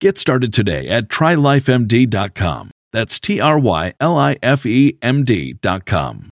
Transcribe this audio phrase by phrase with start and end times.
[0.00, 2.70] Get started today at trylifemd.com.
[2.92, 6.30] That's T R Y L I F E M D.com.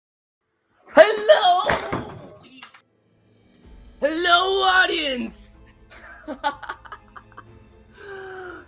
[0.94, 2.02] Hello!
[4.00, 5.58] Hello, audience!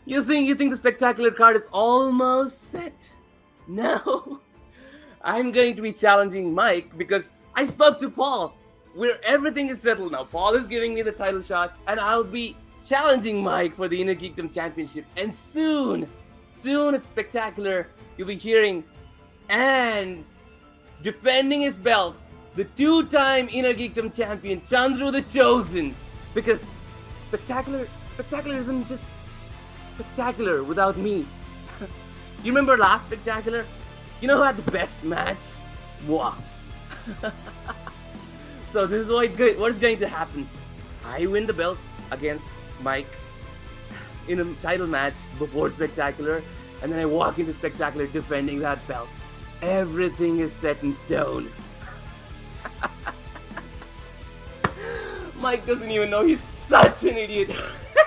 [0.07, 3.15] you think you think the spectacular card is almost set?
[3.67, 4.41] No.
[5.23, 8.55] I'm going to be challenging Mike because I spoke to Paul
[8.95, 10.25] where everything is settled now.
[10.25, 14.15] Paul is giving me the title shot, and I'll be challenging Mike for the Inner
[14.15, 15.05] Geekdom Championship.
[15.17, 16.09] And soon,
[16.47, 17.89] soon it's spectacular.
[18.17, 18.85] You'll be hearing
[19.49, 20.25] and
[21.03, 22.17] defending his belt,
[22.55, 25.95] the two-time Inner Geekdom champion, Chandru the Chosen.
[26.35, 26.67] Because
[27.29, 29.05] spectacular, spectacular isn't just
[29.89, 31.27] spectacular without me.
[32.45, 33.65] you remember last spectacular?
[34.21, 35.39] You know who had the best match?
[36.07, 36.33] Moi.
[38.71, 40.49] so this is what, what is going to happen.
[41.05, 41.79] I win the belt
[42.11, 42.47] against
[42.83, 43.09] Mike
[44.29, 46.43] in a title match before Spectacular,
[46.83, 49.09] and then I walk into Spectacular defending that belt.
[49.63, 51.51] Everything is set in stone.
[55.37, 57.51] Mike doesn't even know he's such an idiot.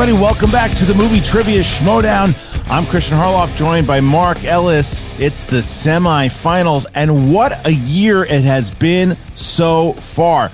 [0.00, 0.22] everybody.
[0.22, 2.34] Welcome back to the movie Trivia Schmoedown.
[2.70, 4.98] I'm Christian Harloff, joined by Mark Ellis.
[5.20, 10.50] It's the semifinals, and what a year it has been so far.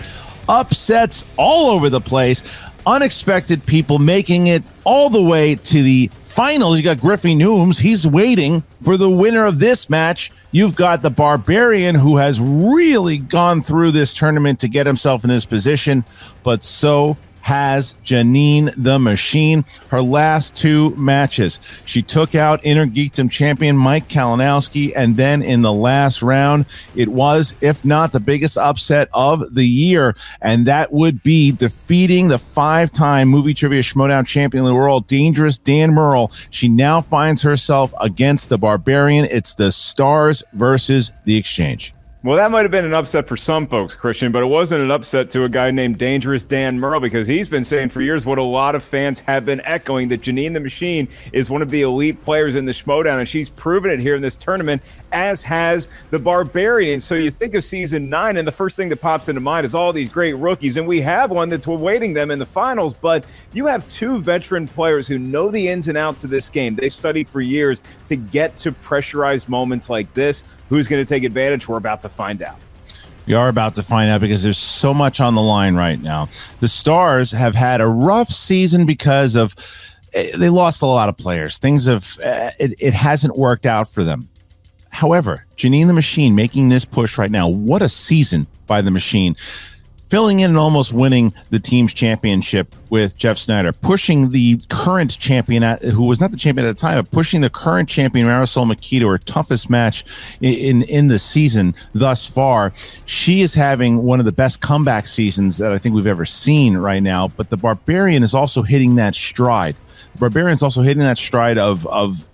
[0.48, 2.42] Upsets all over the place,
[2.86, 6.78] unexpected people making it all the way to the finals.
[6.78, 7.78] You got Griffey Nooms.
[7.78, 10.32] He's waiting for the winner of this match.
[10.50, 15.30] You've got the Barbarian, who has really gone through this tournament to get himself in
[15.30, 16.04] this position,
[16.42, 19.64] but so has Janine the Machine.
[19.88, 25.62] Her last two matches, she took out Inner Geekdom champion Mike Kalinowski, and then in
[25.62, 30.92] the last round, it was, if not the biggest upset of the year, and that
[30.92, 36.32] would be defeating the five-time movie trivia Schmoedown champion of the world, Dangerous Dan Murrell.
[36.50, 39.24] She now finds herself against the Barbarian.
[39.26, 41.95] It's the Stars versus the Exchange.
[42.26, 44.90] Well, that might have been an upset for some folks, Christian, but it wasn't an
[44.90, 48.36] upset to a guy named Dangerous Dan Murrell because he's been saying for years what
[48.36, 51.82] a lot of fans have been echoing that Janine the Machine is one of the
[51.82, 54.82] elite players in the Schmoedown, and she's proven it here in this tournament,
[55.12, 56.98] as has the Barbarian.
[56.98, 59.76] So you think of season nine, and the first thing that pops into mind is
[59.76, 63.24] all these great rookies, and we have one that's awaiting them in the finals, but
[63.52, 66.74] you have two veteran players who know the ins and outs of this game.
[66.74, 70.42] They've studied for years to get to pressurized moments like this.
[70.68, 71.68] Who's going to take advantage?
[71.68, 72.58] We're about to find out.
[73.26, 76.28] We are about to find out because there's so much on the line right now.
[76.60, 79.54] The Stars have had a rough season because of
[80.12, 81.58] they lost a lot of players.
[81.58, 84.28] Things have uh, it, it hasn't worked out for them.
[84.90, 87.48] However, Janine the Machine making this push right now.
[87.48, 89.36] What a season by the Machine
[90.08, 95.62] filling in and almost winning the team's championship with Jeff Sneider, pushing the current champion,
[95.62, 98.70] at, who was not the champion at the time, but pushing the current champion Marisol
[98.70, 100.04] Makita, her toughest match
[100.40, 102.72] in, in, in the season thus far.
[103.04, 106.76] She is having one of the best comeback seasons that I think we've ever seen
[106.76, 107.28] right now.
[107.28, 109.76] But the Barbarian is also hitting that stride.
[110.12, 112.28] The Barbarian is also hitting that stride of of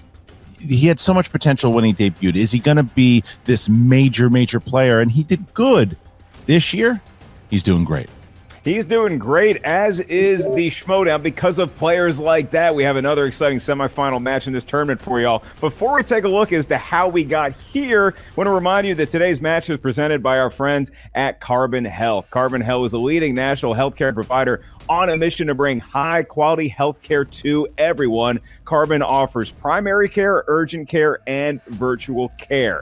[0.59, 2.37] he had so much potential when he debuted.
[2.37, 5.01] Is he going to be this major, major player?
[5.01, 5.97] And he did good
[6.47, 7.01] this year
[7.53, 8.09] he's doing great.
[8.65, 11.23] He's doing great, as is the Schmoedown.
[11.23, 15.21] Because of players like that, we have another exciting semifinal match in this tournament for
[15.21, 15.43] y'all.
[15.61, 18.87] Before we take a look as to how we got here, I want to remind
[18.87, 22.31] you that today's match is presented by our friends at Carbon Health.
[22.31, 26.71] Carbon Health is a leading national healthcare provider on a mission to bring high quality
[26.71, 28.39] healthcare to everyone.
[28.65, 32.81] Carbon offers primary care, urgent care, and virtual care.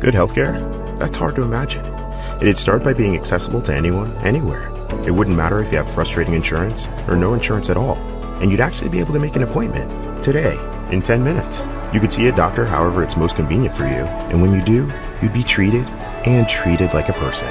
[0.00, 0.98] Good healthcare?
[0.98, 1.99] That's hard to imagine.
[2.40, 4.70] It'd start by being accessible to anyone, anywhere.
[5.04, 7.96] It wouldn't matter if you have frustrating insurance or no insurance at all.
[8.40, 10.58] And you'd actually be able to make an appointment today
[10.90, 11.62] in 10 minutes.
[11.92, 14.04] You could see a doctor however it's most convenient for you.
[14.30, 14.90] And when you do,
[15.20, 15.86] you'd be treated
[16.24, 17.48] and treated like a person.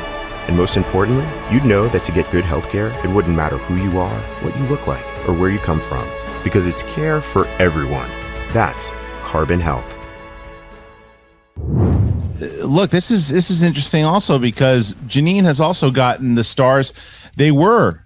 [0.47, 3.99] And most importantly, you'd know that to get good healthcare, it wouldn't matter who you
[3.99, 6.09] are, what you look like, or where you come from,
[6.43, 8.09] because it's care for everyone.
[8.53, 9.98] That's Carbon Health.
[12.39, 16.93] Look, this is this is interesting also because Janine has also gotten the stars.
[17.35, 18.03] They were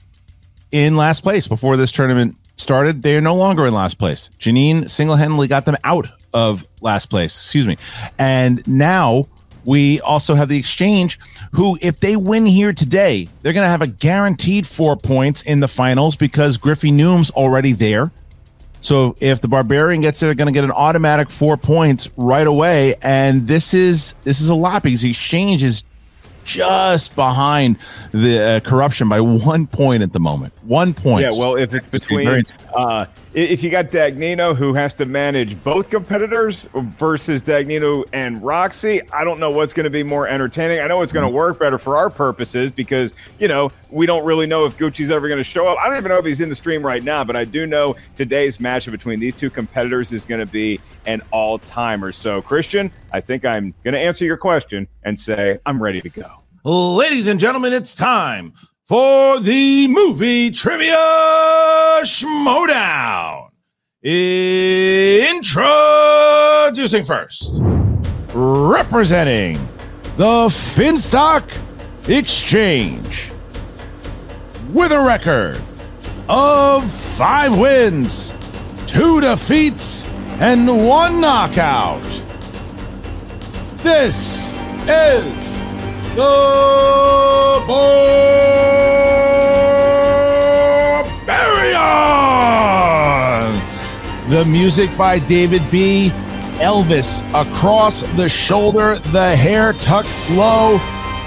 [0.72, 3.04] in last place before this tournament started.
[3.04, 4.30] They are no longer in last place.
[4.40, 7.34] Janine single handedly got them out of last place.
[7.36, 7.78] Excuse me,
[8.18, 9.28] and now
[9.66, 11.20] we also have the exchange.
[11.54, 15.60] Who, if they win here today, they're going to have a guaranteed four points in
[15.60, 18.12] the finals because Griffey Noom's already there.
[18.84, 22.46] So if the barbarian gets it, they're going to get an automatic four points right
[22.46, 22.96] away.
[23.02, 25.86] And this is this is a lot because the exchange is
[26.44, 27.78] just behind
[28.12, 30.54] the uh, corruption by one point at the moment.
[30.66, 31.24] One point.
[31.24, 35.90] Yeah, well, if it's between, uh, if you got Dagnino who has to manage both
[35.90, 40.80] competitors versus Dagnino and Roxy, I don't know what's going to be more entertaining.
[40.80, 44.24] I know it's going to work better for our purposes because, you know, we don't
[44.24, 45.78] really know if Gucci's ever going to show up.
[45.80, 47.98] I don't even know if he's in the stream right now, but I do know
[48.16, 52.14] today's matchup between these two competitors is going to be an all timer.
[52.14, 56.10] So, Christian, I think I'm going to answer your question and say I'm ready to
[56.10, 56.30] go.
[56.64, 58.54] Ladies and gentlemen, it's time
[58.88, 63.50] for the movie trivia showdown.
[64.04, 65.44] Introducing
[67.06, 67.62] first,
[68.34, 69.56] representing
[70.18, 71.50] the Finstock
[72.10, 73.32] Exchange
[74.74, 75.62] with a record
[76.28, 78.34] of five wins,
[78.88, 80.06] two defeats,
[80.42, 82.02] and one knockout.
[83.78, 84.52] This
[84.88, 85.63] is
[86.16, 88.12] the Barbarian.
[94.30, 96.12] The music by David B.
[96.60, 100.78] Elvis across the shoulder, the hair tucked low,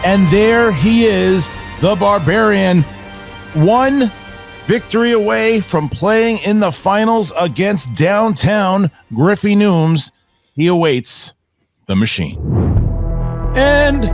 [0.04, 1.50] and there he is,
[1.80, 2.82] the Barbarian.
[3.54, 4.12] One
[4.66, 10.12] victory away from playing in the finals against downtown Griffey Nooms.
[10.54, 11.34] He awaits
[11.86, 12.38] the machine.
[13.56, 14.04] And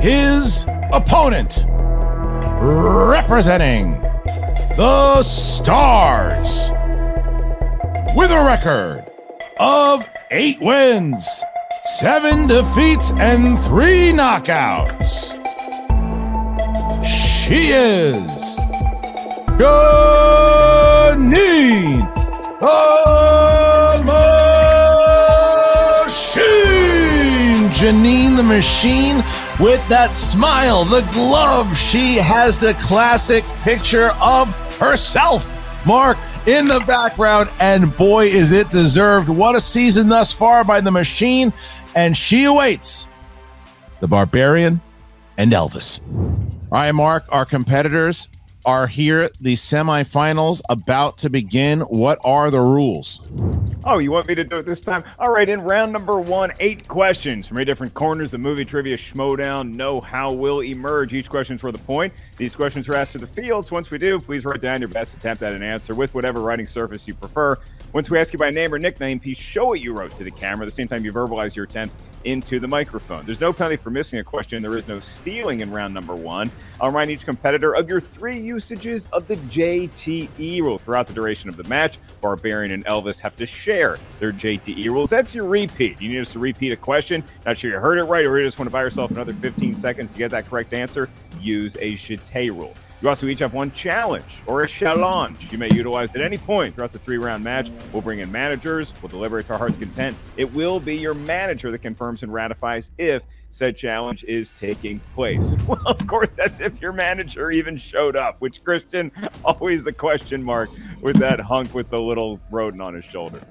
[0.00, 1.64] his opponent,
[2.60, 4.00] representing
[4.76, 6.70] the Stars,
[8.14, 9.04] with a record
[9.58, 11.42] of eight wins,
[11.84, 15.34] seven defeats, and three knockouts.
[17.04, 18.26] She is
[19.58, 19.64] Janine
[24.06, 26.44] the Machine.
[27.78, 29.22] Janine the Machine
[29.60, 31.76] with that smile, the glove.
[31.76, 35.46] She has the classic picture of herself,
[35.86, 36.16] Mark,
[36.46, 37.50] in the background.
[37.60, 39.28] And boy, is it deserved.
[39.28, 41.52] What a season thus far by the machine.
[41.94, 43.08] And she awaits
[44.00, 44.80] the Barbarian
[45.36, 46.00] and Elvis.
[46.70, 48.28] All right, Mark, our competitors
[48.68, 49.30] are here.
[49.40, 51.80] The semifinals about to begin.
[51.80, 53.22] What are the rules?
[53.82, 55.04] Oh, you want me to do it this time?
[55.18, 58.98] All right, in round number one, eight questions from eight different corners of movie trivia
[58.98, 59.72] schmoedown.
[59.72, 61.14] Know how will emerge.
[61.14, 62.12] Each question for the point.
[62.36, 63.70] These questions are asked to the fields.
[63.70, 66.66] Once we do, please write down your best attempt at an answer with whatever writing
[66.66, 67.56] surface you prefer.
[67.98, 70.30] Once we ask you by name or nickname, please show what you wrote to the
[70.30, 70.64] camera.
[70.64, 73.26] At the same time, you verbalize your attempt into the microphone.
[73.26, 74.62] There's no penalty for missing a question.
[74.62, 76.48] There is no stealing in round number one.
[76.80, 81.48] I'll remind each competitor of your three usages of the JTE rule throughout the duration
[81.48, 81.98] of the match.
[82.20, 85.10] Barbarian and Elvis have to share their JTE rules.
[85.10, 86.00] That's your repeat.
[86.00, 87.24] You need us to repeat a question.
[87.46, 89.74] Not sure you heard it right, or you just want to buy yourself another 15
[89.74, 91.10] seconds to get that correct answer.
[91.40, 92.74] Use a JT rule.
[93.00, 96.74] You also each have one challenge or a challenge you may utilize at any point
[96.74, 97.70] throughout the three round match.
[97.92, 100.16] We'll bring in managers, we'll deliver it to our heart's content.
[100.36, 105.54] It will be your manager that confirms and ratifies if said challenge is taking place.
[105.68, 109.12] Well, of course, that's if your manager even showed up, which Christian,
[109.44, 110.70] always a question mark
[111.02, 113.42] with that hunk with the little rodent on his shoulder.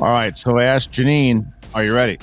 [0.00, 2.18] All right, so I asked Janine, are you ready?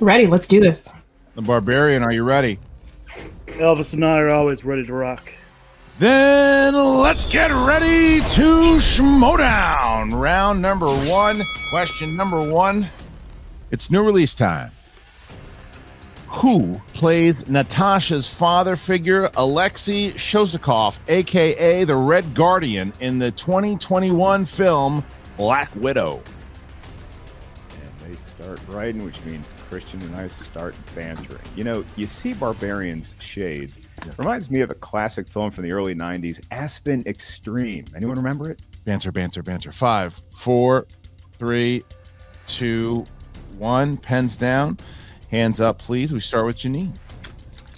[0.00, 0.92] Ready, let's do this.
[1.34, 2.58] The Barbarian, are you ready?
[3.46, 5.34] Elvis and I are always ready to rock.
[5.98, 10.20] Then let's get ready to schmoedown.
[10.20, 11.40] Round number one.
[11.70, 12.90] Question number one.
[13.70, 14.72] It's new release time.
[16.28, 25.02] Who plays Natasha's father figure, Alexei Shostakov, aka the Red Guardian, in the 2021 film
[25.38, 26.22] Black Widow?
[28.46, 31.40] And they start writing, which means Christian and I start bantering.
[31.54, 33.80] You know, you see Barbarian's shades.
[34.16, 37.86] Reminds me of a classic film from the early 90s, Aspen Extreme.
[37.94, 38.60] Anyone remember it?
[38.84, 39.72] Banter, banter, banter.
[39.72, 40.86] Five, four,
[41.38, 41.84] three,
[42.46, 43.04] two,
[43.58, 43.96] one.
[43.96, 44.78] Pens down.
[45.30, 46.12] Hands up, please.
[46.12, 46.94] We start with Janine.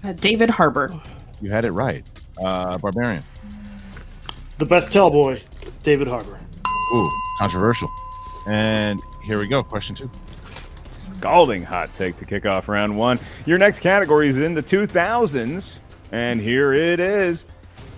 [0.04, 1.00] Uh, David Harbour.
[1.40, 2.04] You had it right.
[2.42, 3.25] Uh, Barbarian.
[4.58, 5.40] The best cowboy,
[5.82, 6.38] David Harbour.
[6.94, 7.88] Ooh, controversial.
[8.46, 9.62] And here we go.
[9.62, 10.10] Question two.
[11.18, 13.18] Scalding hot take to kick off round one.
[13.44, 15.78] Your next category is in the 2000s,
[16.12, 17.44] and here it is.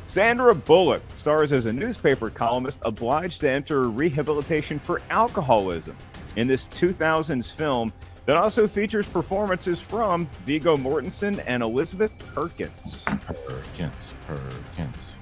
[0.07, 5.97] Sandra Bullock stars as a newspaper columnist obliged to enter rehabilitation for alcoholism
[6.37, 7.93] in this 2000s film
[8.25, 13.05] that also features performances from Viggo Mortensen and Elizabeth Perkins.
[13.05, 14.15] Perkins.
[14.27, 15.13] Perkins.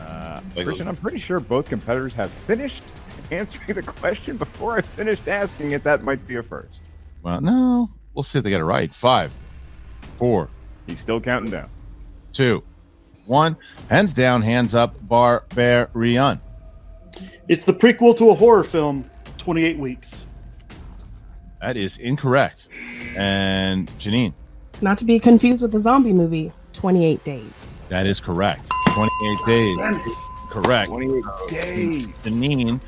[0.00, 2.82] Uh, Christian, I'm pretty sure both competitors have finished
[3.30, 5.82] answering the question before I finished asking it.
[5.82, 6.80] That might be a first.
[7.22, 7.90] Well, no.
[8.14, 8.92] We'll see if they get it right.
[8.94, 9.32] Five,
[10.16, 10.48] four.
[10.86, 11.68] He's still counting down.
[12.32, 12.62] Two,
[13.26, 13.56] one.
[13.90, 14.94] Hands down, hands up.
[15.06, 16.40] Barbarian.
[17.48, 19.08] It's the prequel to a horror film,
[19.38, 20.24] 28 Weeks.
[21.60, 22.68] That is incorrect.
[23.16, 24.34] And Janine.
[24.80, 27.52] Not to be confused with the zombie movie, 28 Days.
[27.88, 28.70] That is correct.
[28.88, 29.74] 28 days.
[30.50, 30.88] Correct.
[30.88, 32.06] 28 uh, days.
[32.22, 32.80] Janine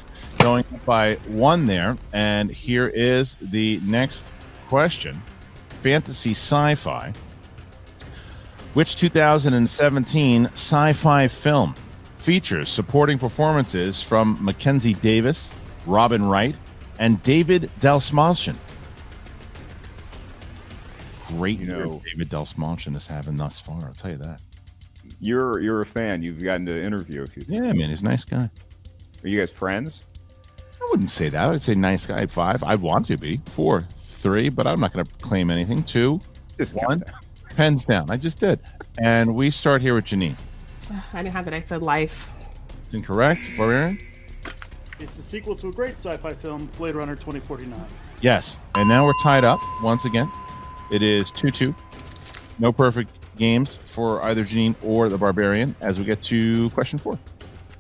[0.43, 1.97] going by one there.
[2.13, 4.33] And here is the next
[4.69, 5.23] question
[5.83, 7.13] Fantasy sci fi.
[8.75, 11.75] Which 2017 sci fi film
[12.19, 15.51] features supporting performances from Mackenzie Davis,
[15.87, 16.55] Robin Wright,
[16.99, 18.57] and David Delsmanchen?
[21.29, 24.41] Great You year know- David Delsmanchen is having thus far, I'll tell you that.
[25.21, 26.23] You're you're a fan.
[26.23, 27.53] You've gotten to interview a few times.
[27.53, 28.49] Yeah, man, he's a nice guy.
[29.23, 30.05] Are you guys friends?
[30.91, 31.49] I wouldn't say that.
[31.49, 32.27] I'd say nice guy.
[32.27, 32.65] Five.
[32.65, 33.41] I'd want to be.
[33.47, 33.87] Four.
[33.97, 35.85] Three, but I'm not going to claim anything.
[35.85, 36.21] Two.
[36.59, 37.05] Just One.
[37.55, 38.11] Pens down.
[38.11, 38.59] I just did.
[38.99, 40.35] And we start here with Janine.
[41.13, 41.55] I didn't have it.
[41.55, 42.29] I said life.
[42.87, 43.41] It's incorrect.
[43.57, 44.01] Barbarian?
[44.99, 47.81] It's the sequel to a great sci-fi film, Blade Runner 2049.
[48.21, 48.59] Yes.
[48.75, 50.31] And now we're tied up once again.
[50.91, 51.73] It is 2 2.
[52.59, 57.17] No perfect games for either Janine or the Barbarian as we get to question four.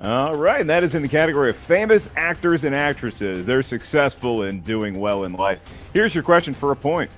[0.03, 3.45] All right, and that is in the category of famous actors and actresses.
[3.45, 5.59] They're successful in doing well in life.
[5.93, 7.11] Here's your question for a point.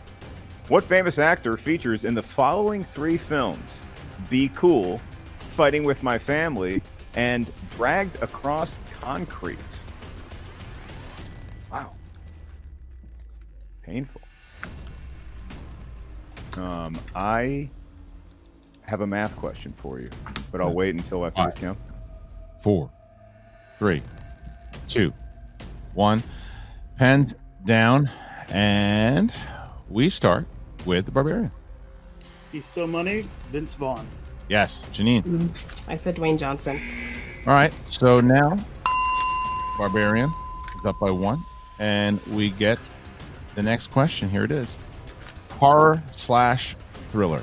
[0.66, 3.70] What famous actor features in the following three films?
[4.28, 5.00] Be Cool,
[5.38, 6.82] Fighting with My Family,
[7.14, 9.58] and Dragged Across Concrete.
[11.70, 11.92] Wow.
[13.82, 14.22] Painful.
[16.56, 17.70] Um, I
[18.82, 20.10] have a math question for you,
[20.50, 21.78] but I'll wait until after this count.
[22.62, 22.90] Four,
[23.78, 24.02] three,
[24.88, 25.12] two,
[25.94, 26.22] one.
[26.96, 28.08] Penned down.
[28.48, 29.32] And
[29.88, 30.46] we start
[30.84, 31.50] with the Barbarian.
[32.50, 34.06] He's so money, Vince Vaughn.
[34.48, 35.22] Yes, Janine.
[35.24, 36.78] Mm, I said Dwayne Johnson.
[37.46, 37.72] All right.
[37.88, 38.62] So now,
[39.78, 40.30] Barbarian
[40.78, 41.42] is up by one.
[41.78, 42.78] And we get
[43.54, 44.28] the next question.
[44.28, 44.76] Here it is
[45.52, 46.76] Horror slash
[47.08, 47.42] thriller.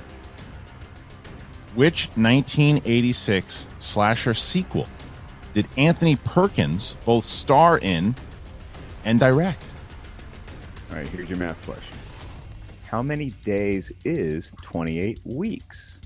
[1.76, 4.88] Which 1986 slasher sequel
[5.54, 8.16] did Anthony Perkins both star in
[9.06, 9.64] and direct?
[10.90, 11.98] All right, here's your math question.
[12.88, 16.02] How many days is 28 weeks?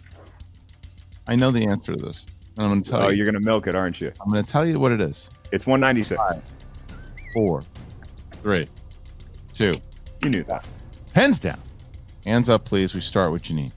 [1.28, 2.26] I know the answer to this.
[2.58, 3.16] And I'm going to tell Oh, you.
[3.18, 4.12] you're going to milk it, aren't you?
[4.22, 5.30] I'm going to tell you what it is.
[5.52, 6.22] It's 196.
[7.34, 7.64] Four,
[8.44, 8.68] three,
[9.54, 9.72] two.
[10.24, 10.68] You knew that.
[11.16, 11.60] Hands down.
[12.26, 12.94] Hands up, please.
[12.94, 13.72] We start with Janine.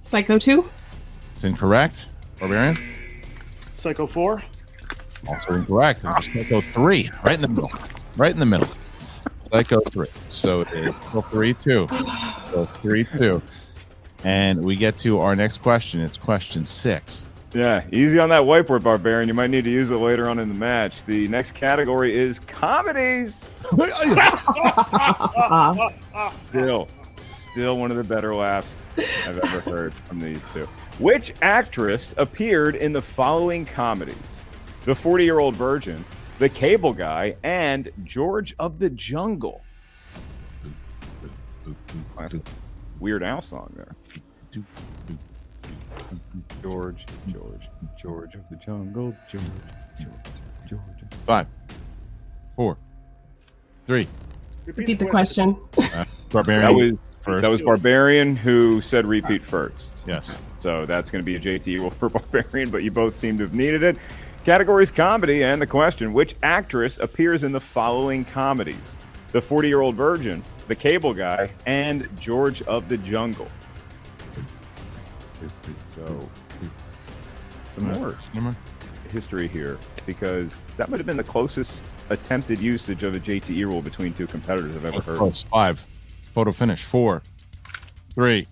[0.00, 0.68] Psycho 2?
[1.36, 2.08] It's incorrect.
[2.38, 2.76] Barbarian?
[3.70, 4.42] Psycho 4.
[5.28, 6.02] Also incorrect.
[6.02, 7.70] Psycho 3, right in the middle.
[8.16, 8.68] Right in the middle.
[9.50, 10.06] Psycho 3.
[10.30, 10.94] So it is
[11.30, 11.88] 3 2.
[12.50, 13.42] So 3 2.
[14.24, 16.00] And we get to our next question.
[16.00, 17.24] It's question six.
[17.52, 19.26] Yeah, easy on that whiteboard, Barbarian.
[19.26, 21.04] You might need to use it later on in the match.
[21.04, 23.48] The next category is comedies.
[26.48, 26.86] still,
[27.16, 28.76] still one of the better laughs
[29.26, 30.68] I've ever heard from these two.
[31.00, 34.44] Which actress appeared in the following comedies?
[34.90, 36.04] The 40 Year Old Virgin,
[36.40, 39.60] The Cable Guy, and George of the Jungle.
[42.18, 42.40] That's a
[42.98, 43.94] Weird Al song there.
[46.60, 47.68] George, George,
[48.02, 49.44] George of the jungle, George,
[50.00, 50.10] George,
[50.68, 50.80] George.
[51.24, 51.46] Five,
[52.56, 52.76] four,
[53.86, 54.08] three.
[54.66, 55.56] Repeat the question.
[55.78, 56.66] Uh, Barbarian.
[56.66, 57.42] That was first.
[57.42, 60.02] that was Barbarian who said repeat first.
[60.06, 60.36] Yes.
[60.58, 63.44] So that's going to be a JTE rule for Barbarian, but you both seem to
[63.44, 63.96] have needed it.
[64.44, 68.96] Categories comedy and the question which actress appears in the following comedies?
[69.32, 73.48] The 40 year old virgin, The Cable Guy, and George of the Jungle.
[75.86, 76.28] So,
[77.68, 78.16] some more
[79.10, 83.82] history here because that might have been the closest attempted usage of a JTE rule
[83.82, 85.18] between two competitors I've ever heard.
[85.18, 85.42] Close.
[85.42, 85.84] Five.
[86.32, 86.84] Photo finish.
[86.84, 87.22] Four,
[88.14, 88.46] three,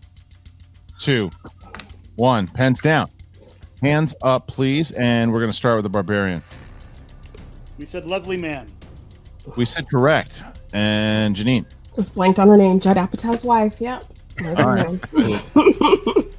[0.99, 1.31] two,
[2.17, 2.47] one.
[2.49, 3.11] Pens down.
[3.83, 4.93] Hands up, please.
[4.93, 6.43] And we're going to start with the barbarian.
[7.79, 8.71] We said Leslie Mann.
[9.57, 10.43] We said correct.
[10.73, 11.67] And Janine.
[11.95, 12.81] Just blanked on her name.
[12.81, 13.81] Judd Apatow's wife.
[13.81, 14.05] Yep.
[14.41, 15.01] All right.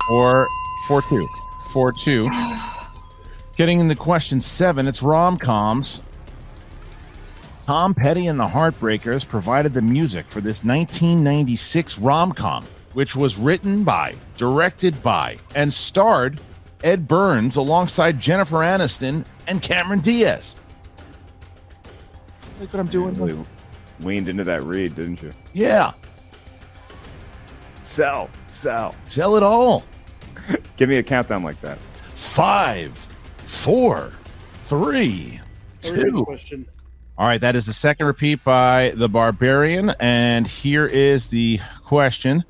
[0.08, 0.48] Four,
[0.88, 1.28] four, two,
[1.72, 2.30] four, two.
[3.56, 6.02] Getting into question seven, it's rom coms.
[7.66, 13.38] Tom Petty and the Heartbreakers provided the music for this 1996 rom com, which was
[13.38, 16.40] written by, directed by, and starred
[16.84, 20.56] Ed Burns alongside Jennifer Aniston and Cameron Diaz.
[22.60, 23.14] Look what I'm doing.
[23.16, 23.46] Really
[24.02, 25.34] leaned into that read, didn't you?
[25.54, 25.94] Yeah.
[27.84, 29.84] Sell, sell, sell it all.
[30.78, 31.78] Give me a countdown like that.
[32.16, 32.96] Five,
[33.46, 34.12] four,
[34.66, 35.40] three,
[35.82, 36.24] two.
[36.26, 36.68] Question.
[37.18, 39.90] All right, that is the second repeat by the Barbarian.
[40.00, 42.46] And here is the question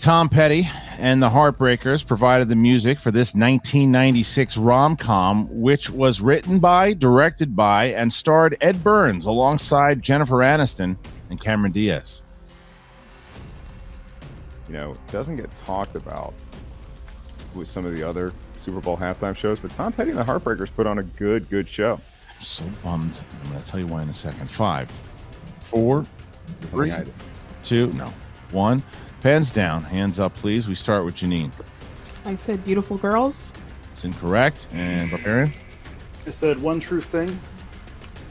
[0.00, 0.66] Tom Petty
[0.98, 6.94] and the Heartbreakers provided the music for this 1996 rom com, which was written by,
[6.94, 10.96] directed by, and starred Ed Burns alongside Jennifer Aniston
[11.28, 12.22] and Cameron Diaz.
[14.68, 16.32] You know, it doesn't get talked about
[17.54, 20.70] with some of the other Super Bowl halftime shows, but Tom Petty and the Heartbreakers
[20.74, 22.00] put on a good, good show.
[22.38, 23.20] I'm so bummed.
[23.44, 24.48] I'm going to tell you why in a second.
[24.48, 24.90] Five,
[25.60, 26.06] four,
[26.56, 26.90] three,
[27.62, 28.10] two, no,
[28.52, 28.82] one.
[29.20, 29.84] Pens down.
[29.84, 30.68] Hands up, please.
[30.68, 31.50] We start with Janine.
[32.24, 33.52] I said beautiful girls.
[33.92, 34.66] It's incorrect.
[34.72, 35.52] And Barbarian?
[36.26, 37.38] I said one true thing.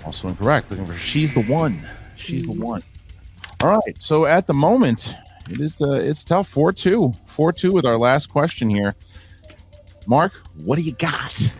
[0.03, 0.71] Also incorrect.
[0.71, 1.87] Looking for she's the one.
[2.15, 2.81] She's the one.
[3.63, 3.95] All right.
[3.99, 5.15] So at the moment,
[5.49, 6.47] it is uh, it's tough.
[6.47, 7.13] Four two.
[7.25, 8.95] Four two with our last question here.
[10.07, 11.53] Mark, what do you got?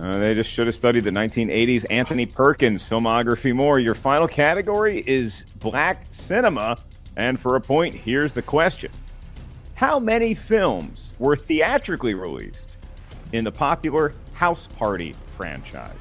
[0.00, 3.78] Uh, they just should have studied the 1980s Anthony Perkins filmography more.
[3.78, 6.78] Your final category is black cinema.
[7.16, 8.90] And for a point, here's the question
[9.74, 12.76] How many films were theatrically released
[13.32, 15.94] in the popular House Party franchise?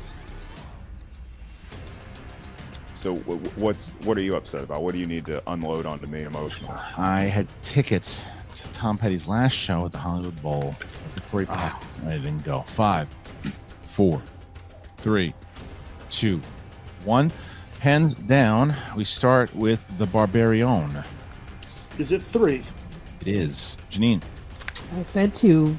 [2.96, 4.84] So, what's what are you upset about?
[4.84, 6.78] What do you need to unload onto me emotionally?
[6.98, 10.76] I had tickets to Tom Petty's last show at the Hollywood Bowl
[11.16, 11.56] before he ah.
[11.56, 12.02] passed.
[12.04, 12.62] I didn't go.
[12.68, 13.08] Five,
[13.86, 14.22] four,
[14.98, 15.34] three,
[16.10, 16.42] two,
[17.06, 17.32] one.
[17.80, 18.76] Pens down.
[18.96, 21.02] We start with the Barbarian.
[21.98, 22.62] Is it three?
[23.22, 23.78] It is.
[23.90, 24.22] Janine.
[24.98, 25.78] I said two.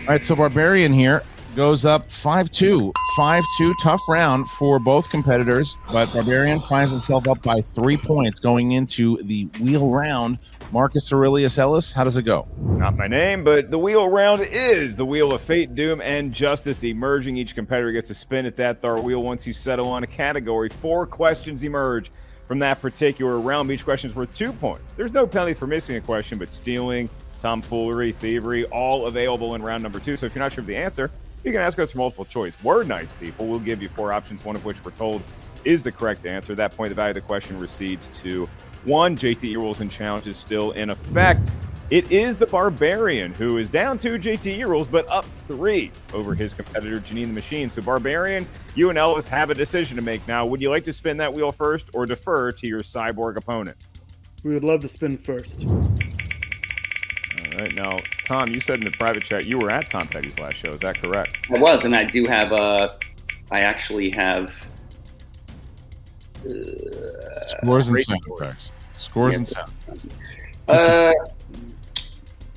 [0.00, 1.22] All right, so Barbarian here
[1.54, 2.92] goes up 5 2.
[3.16, 8.38] 5 2, tough round for both competitors, but Barbarian finds himself up by three points
[8.38, 10.38] going into the wheel round.
[10.72, 12.46] Marcus Aurelius Ellis, how does it go?
[12.58, 16.84] Not my name, but the wheel round is the wheel of fate, doom, and justice
[16.84, 17.36] emerging.
[17.36, 20.68] Each competitor gets a spin at that thar wheel once you settle on a category.
[20.68, 22.12] Four questions emerge
[22.46, 23.70] from that particular round.
[23.70, 24.94] Each question is worth two points.
[24.94, 27.10] There's no penalty for missing a question, but stealing,
[27.40, 30.16] tomfoolery, thievery, all available in round number two.
[30.16, 31.10] So if you're not sure of the answer,
[31.44, 32.54] you can ask us for multiple choice.
[32.62, 33.46] We're nice people.
[33.46, 35.22] We'll give you four options, one of which we're told
[35.64, 36.52] is the correct answer.
[36.52, 38.48] At that point, the value of the question recedes to
[38.84, 39.16] one.
[39.16, 41.50] JTE rules and challenges still in effect.
[41.90, 46.54] It is the Barbarian who is down two JTE rules, but up three over his
[46.54, 47.68] competitor, Janine the Machine.
[47.68, 50.46] So, Barbarian, you and Elvis have a decision to make now.
[50.46, 53.76] Would you like to spin that wheel first or defer to your cyborg opponent?
[54.44, 55.66] We would love to spin first.
[57.60, 57.74] All right.
[57.74, 60.70] Now, Tom, you said in the private chat you were at Tom Petty's last show.
[60.72, 61.36] Is that correct?
[61.54, 62.96] I was, and I do have a.
[63.50, 64.54] I actually have.
[66.38, 66.48] Uh,
[67.48, 68.72] Scores and great sound effects.
[68.96, 69.36] Scores Yeah.
[69.36, 69.72] and sound.
[70.68, 71.12] Uh,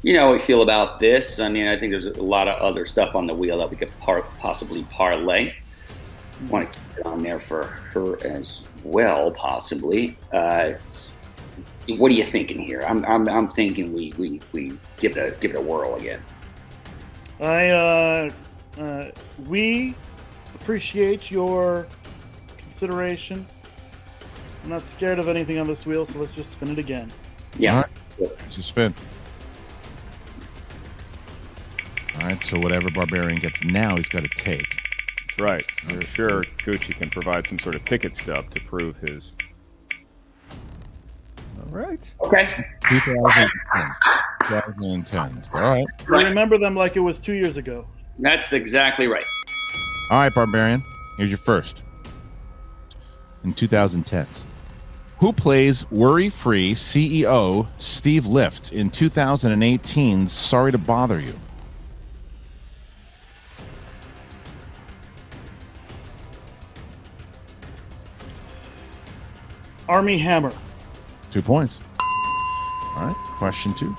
[0.04, 1.38] you know how we feel about this.
[1.38, 3.76] I mean, I think there's a lot of other stuff on the wheel that we
[3.76, 5.54] could par- possibly parlay.
[6.48, 10.18] Want to keep it on there for her as well, possibly.
[10.32, 10.74] Uh,
[11.88, 12.82] what are you thinking here?
[12.88, 16.22] I'm, I'm, I'm thinking we, we, we give it a give it a whirl again.
[17.40, 18.30] I uh,
[18.80, 19.12] uh,
[19.48, 19.96] we
[20.56, 21.88] appreciate your
[22.58, 23.46] consideration.
[24.64, 27.12] I'm not scared of anything on this wheel, so let's just spin it again.
[27.58, 27.76] Yeah.
[27.76, 28.32] All right.
[28.48, 28.94] It's a spin.
[32.16, 34.68] All right, so whatever Barbarian gets now, he's got to take.
[35.28, 35.66] That's right.
[35.82, 39.34] For sure, Gucci can provide some sort of ticket stub to prove his.
[41.64, 42.14] All right.
[42.26, 42.48] Okay.
[42.90, 43.50] 2010.
[44.48, 45.44] 2010.
[45.54, 45.86] All right.
[46.10, 47.88] I remember them like it was two years ago.
[48.20, 49.24] That's exactly right.
[50.12, 50.84] All right, Barbarian.
[51.18, 51.84] Here's your first.
[53.44, 54.44] In 2010s.
[55.20, 61.34] Who plays worry free CEO Steve Lift in 2018's Sorry to Bother You?
[69.88, 70.52] Armie Hammer.
[71.34, 71.80] Two points.
[72.96, 73.16] All right.
[73.40, 73.98] Question two.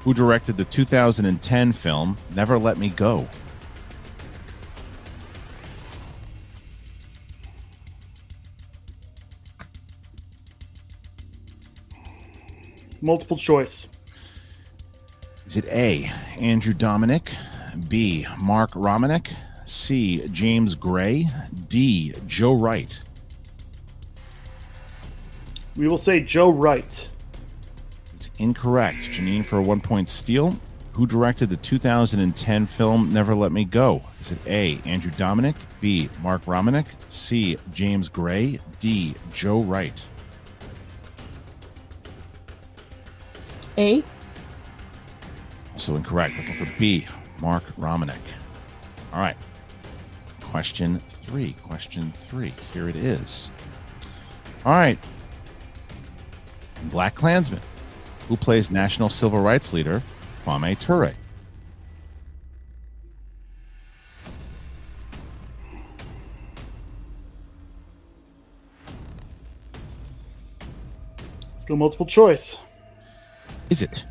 [0.00, 3.26] Who directed the 2010 film Never Let Me Go?
[13.00, 13.88] Multiple choice.
[15.46, 17.34] Is it A, Andrew Dominik,
[17.88, 19.28] B, Mark Romanek,
[19.64, 21.30] C, James Gray,
[21.68, 23.02] D, Joe Wright?
[25.76, 27.08] We will say Joe Wright.
[28.14, 28.98] It's incorrect.
[28.98, 30.56] Janine for a one point steal.
[30.94, 34.02] Who directed the 2010 film Never Let Me Go?
[34.22, 40.02] Is it A, Andrew Dominik, B, Mark Romanek, C, James Gray, D, Joe Wright?
[43.76, 44.02] A.
[45.74, 46.34] Also incorrect.
[46.38, 47.06] Looking for B,
[47.42, 48.16] Mark Romanek.
[49.12, 49.36] All right.
[50.40, 51.52] Question three.
[51.62, 52.54] Question three.
[52.72, 53.50] Here it is.
[54.64, 54.98] All right.
[56.90, 57.60] BlacKkKlansman.
[58.28, 60.02] Who plays National Civil Rights Leader
[60.44, 61.14] Kwame Ture?
[71.52, 72.56] Let's go multiple choice.
[73.70, 74.04] Is it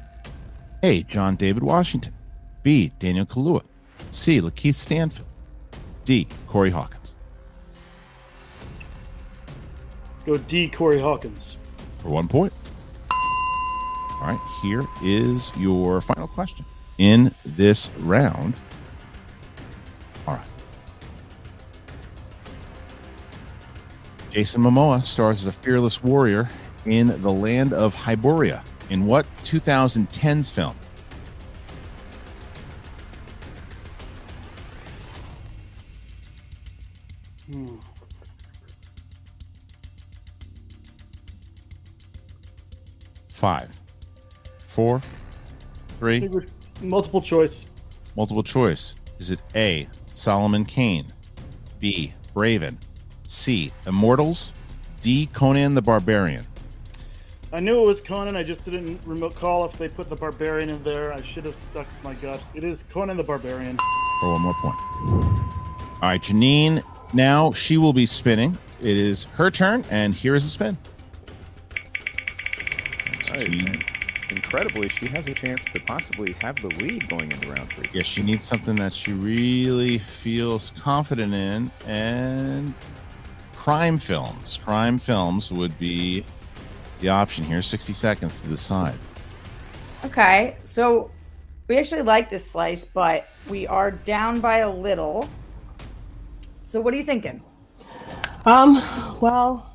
[0.83, 1.03] A.
[1.03, 2.13] John David Washington,
[2.63, 2.91] B.
[2.99, 3.63] Daniel Kaluuya,
[4.11, 4.41] C.
[4.41, 5.27] Lakeith Stanfield,
[6.05, 6.27] D.
[6.47, 7.13] Corey Hawkins?
[10.25, 10.67] Go D.
[10.69, 11.57] Corey Hawkins.
[11.99, 12.51] For one point.
[14.25, 16.65] All right, here is your final question
[16.97, 18.55] in this round.
[20.27, 20.47] All right.
[24.31, 26.49] Jason Momoa stars as a fearless warrior
[26.87, 28.63] in The Land of Hyboria.
[28.89, 30.75] In what 2010's film?
[37.51, 37.75] Hmm.
[43.33, 43.74] Five,
[44.75, 45.01] four,
[45.99, 46.29] three,
[46.81, 47.65] Multiple choice.
[48.17, 48.95] multiple choice.
[49.19, 49.87] Is it A.
[50.13, 51.13] Solomon Kane,
[51.79, 52.13] B.
[52.35, 52.77] Raven,
[53.25, 53.71] C.
[53.87, 54.51] Immortals,
[54.99, 55.27] D.
[55.31, 56.45] Conan the Barbarian?
[57.53, 58.35] I knew it was Conan.
[58.35, 61.13] I just didn't remote call if they put the Barbarian in there.
[61.13, 62.43] I should have stuck my gut.
[62.53, 63.77] It is Conan the Barbarian.
[64.19, 64.75] for one more point.
[64.81, 66.83] All right, Janine.
[67.13, 68.57] Now she will be spinning.
[68.81, 70.77] It is her turn, and here is a spin.
[73.31, 73.94] Right.
[74.29, 77.89] Incredibly, she has a chance to possibly have the lead going into round three.
[77.93, 82.73] Yes, she needs something that she really feels confident in, and
[83.53, 84.59] crime films.
[84.63, 86.25] Crime films would be
[86.99, 87.61] the option here.
[87.61, 88.95] Sixty seconds to decide.
[90.03, 91.11] Okay, so
[91.67, 95.29] we actually like this slice, but we are down by a little.
[96.63, 97.41] So what are you thinking?
[98.45, 98.75] Um,
[99.21, 99.71] well,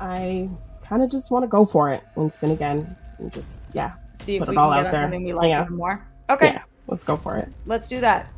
[0.00, 0.48] I
[0.82, 4.36] kind of just want to go for it and spin again and just, yeah, See
[4.36, 5.02] if put we it all can out get on there.
[5.02, 5.62] something we like yeah.
[5.64, 6.06] even more.
[6.28, 7.48] Okay, Yeah, let's go for it.
[7.66, 8.28] let's do that.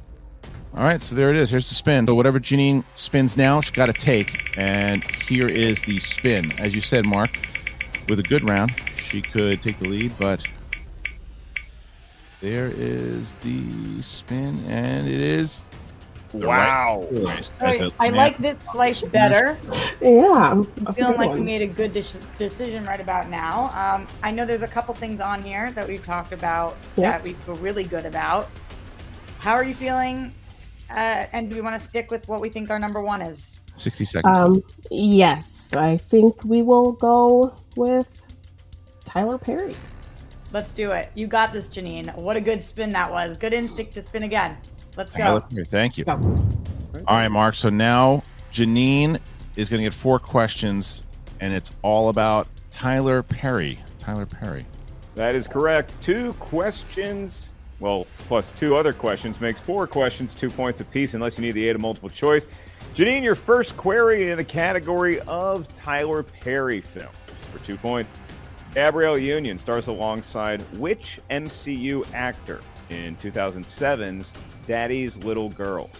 [0.74, 1.50] All right, so there it is.
[1.50, 2.06] Here's the spin.
[2.06, 4.38] So whatever Janine spins now, she's got to take.
[4.56, 6.50] And here is the spin.
[6.58, 7.30] As you said, Mark,
[8.08, 10.42] with a good round, she could take the lead, but
[12.40, 15.71] there is the spin, and it is the
[16.32, 17.06] Wow.
[17.10, 17.58] right choice.
[17.58, 19.58] So As a I like this slice better.
[20.00, 20.64] Yeah, I'm
[20.94, 22.04] feeling good like we made a good de-
[22.38, 23.70] decision right about now.
[23.74, 27.10] Um, I know there's a couple things on here that we've talked about Yeah.
[27.12, 28.48] that we feel really good about.
[29.38, 30.32] How are you feeling?
[30.90, 33.56] Uh, and do we want to stick with what we think our number one is?
[33.76, 34.36] 60 seconds.
[34.36, 38.20] Um, yes, I think we will go with
[39.04, 39.74] Tyler Perry.
[40.52, 41.10] Let's do it.
[41.14, 42.14] You got this, Janine.
[42.14, 43.38] What a good spin that was.
[43.38, 44.56] Good instinct to spin again.
[44.96, 45.40] Let's go.
[45.40, 46.04] Perry, Thank you.
[46.04, 46.12] Go.
[47.06, 47.54] All right, Mark.
[47.54, 49.18] So now Janine
[49.56, 51.02] is going to get four questions,
[51.40, 53.78] and it's all about Tyler Perry.
[53.98, 54.66] Tyler Perry.
[55.14, 56.00] That is correct.
[56.02, 61.42] Two questions, well, plus two other questions makes four questions, two points apiece, unless you
[61.42, 62.46] need the aid of multiple choice.
[62.94, 67.12] Janine, your first query in the category of Tyler Perry film
[67.50, 68.14] for two points.
[68.74, 74.32] Gabrielle Union stars alongside which MCU actor in 2007's
[74.66, 75.90] Daddy's Little Girls?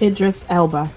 [0.00, 0.90] Idris Elba.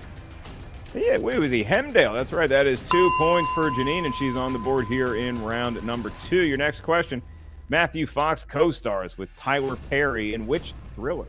[0.93, 2.13] Yeah, wait, was he Heimdall?
[2.13, 2.49] That's right.
[2.49, 6.11] That is two points for Janine, and she's on the board here in round number
[6.27, 6.41] two.
[6.41, 7.21] Your next question
[7.69, 11.27] Matthew Fox co stars with Tyler Perry in which thriller?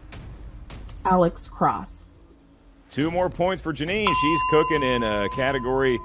[1.05, 2.07] Alex Cross.
[2.91, 4.13] Two more points for Janine.
[4.21, 5.99] She's cooking in a category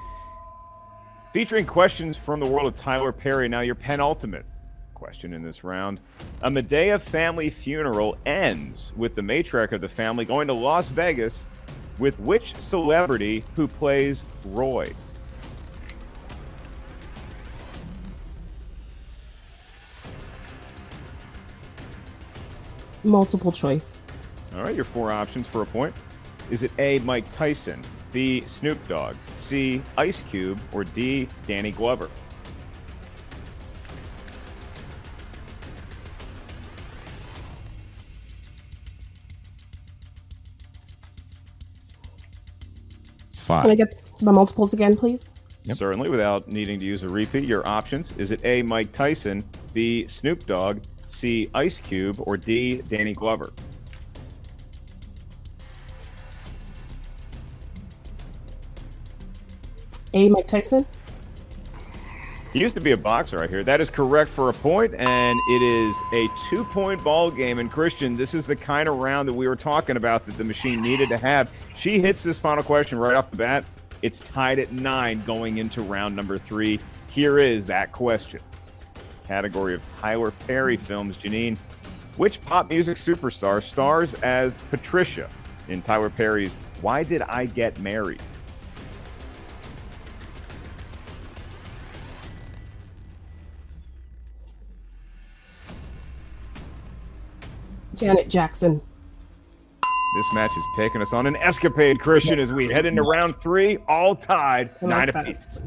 [1.32, 3.48] featuring questions from the world of Tyler Perry.
[3.48, 4.46] Now, your penultimate
[4.98, 6.00] question in this round.
[6.42, 11.44] A Madea family funeral ends with the matriarch of the family going to Las Vegas
[11.98, 14.92] with which celebrity who plays Roy?
[23.04, 23.98] Multiple choice.
[24.54, 25.94] All right, your four options for a point.
[26.50, 27.82] Is it A, Mike Tyson,
[28.12, 32.10] B, Snoop Dogg, C, Ice Cube, or D, Danny Glover?
[43.48, 43.62] Five.
[43.62, 45.32] Can I get the multiples again, please?
[45.72, 47.44] Certainly, without needing to use a repeat.
[47.44, 52.82] Your options is it A, Mike Tyson, B, Snoop Dogg, C, Ice Cube, or D,
[52.82, 53.54] Danny Glover?
[60.12, 60.28] A.
[60.28, 60.84] Mike Tyson.
[62.52, 63.62] He used to be a boxer, I hear.
[63.62, 67.58] That is correct for a point, and it is a two point ball game.
[67.58, 70.44] And Christian, this is the kind of round that we were talking about that the
[70.44, 71.50] machine needed to have.
[71.76, 73.64] She hits this final question right off the bat.
[74.00, 76.80] It's tied at nine going into round number three.
[77.10, 78.40] Here is that question.
[79.26, 81.18] Category of Tyler Perry films.
[81.18, 81.58] Janine,
[82.16, 85.28] which pop music superstar stars as Patricia
[85.68, 88.22] in Tyler Perry's Why Did I Get Married?
[97.98, 98.80] Janet Jackson.
[100.16, 103.78] This match is taking us on an escapade, Christian, as we head into round three,
[103.88, 105.60] all tied, nine apiece.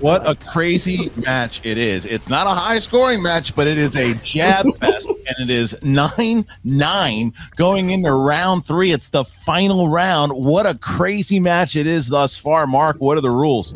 [0.00, 2.06] What a crazy match it is.
[2.06, 5.76] It's not a high scoring match, but it is a jab fest, and it is
[5.82, 8.92] 9 9 going into round three.
[8.92, 10.32] It's the final round.
[10.32, 12.66] What a crazy match it is thus far.
[12.66, 13.74] Mark, what are the rules?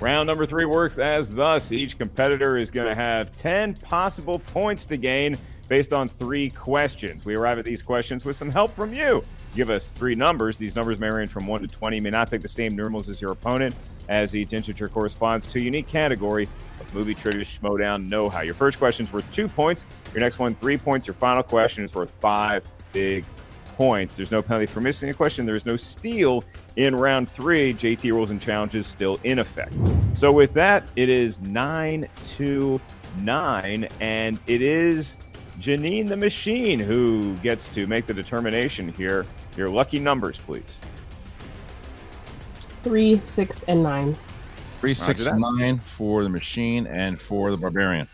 [0.00, 4.84] Round number three works as thus each competitor is going to have 10 possible points
[4.86, 7.24] to gain based on three questions.
[7.24, 9.24] We arrive at these questions with some help from you.
[9.54, 10.58] Give us three numbers.
[10.58, 12.00] These numbers may range from 1 to 20.
[12.00, 13.74] May not pick the same numerals as your opponent,
[14.08, 16.48] as each integer corresponds to a unique category
[16.80, 18.40] of movie trivia schmoedown know how.
[18.40, 19.86] Your first question is worth two points.
[20.12, 21.06] Your next one, three points.
[21.06, 23.24] Your final question is worth five big
[23.76, 24.16] points.
[24.16, 25.46] There's no penalty for missing a question.
[25.46, 26.44] There's no steal
[26.76, 27.74] in round three.
[27.74, 29.74] JT rules and challenges still in effect.
[30.14, 32.80] So with that, it is nine to
[33.20, 35.16] nine, and it is
[35.64, 39.24] Janine the Machine who gets to make the determination here.
[39.56, 40.78] Your lucky numbers, please.
[42.82, 44.14] Three, six, and nine.
[44.80, 48.06] Three, six, and nine for the machine and for the barbarian.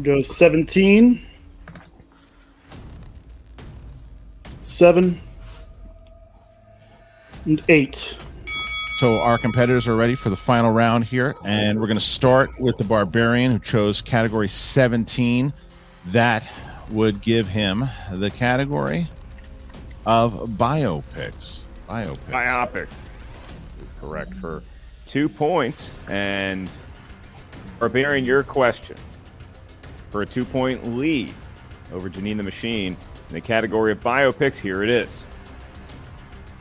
[0.00, 1.20] Go 17,
[4.62, 5.20] 7,
[7.46, 8.16] and 8.
[8.98, 12.58] So our competitors are ready for the final round here, and we're going to start
[12.60, 15.52] with the barbarian who chose category 17.
[16.06, 16.44] That
[16.90, 19.08] would give him the category
[20.06, 21.62] of biopics.
[21.88, 22.16] Biopics.
[22.30, 22.88] Biopics
[23.84, 24.62] is correct for
[25.06, 25.92] two points.
[26.08, 26.70] And
[27.78, 28.96] Barbarian, your question
[30.10, 31.34] for a two point lead
[31.92, 32.96] over Janine the Machine
[33.28, 34.58] in the category of biopics.
[34.58, 35.26] Here it is.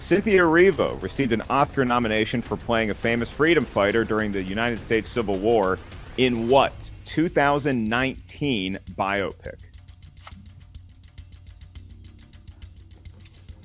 [0.02, 4.80] Cynthia Erivo received an Oscar nomination for playing a famous freedom fighter during the United
[4.80, 5.78] States Civil War
[6.18, 6.74] in what
[7.06, 9.58] 2019 biopic?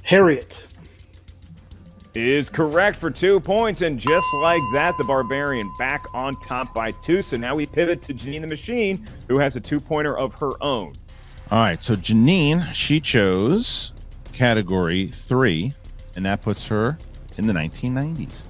[0.03, 0.62] Harriet.
[2.14, 6.90] Is correct for two points, and just like that, the Barbarian back on top by
[6.90, 7.22] two.
[7.22, 10.53] So now we pivot to Janine the Machine, who has a two pointer of her
[10.62, 10.92] own.
[11.51, 13.92] All right, so Janine, she chose
[14.33, 15.75] category three,
[16.16, 16.98] and that puts her
[17.37, 18.42] in the 1990s.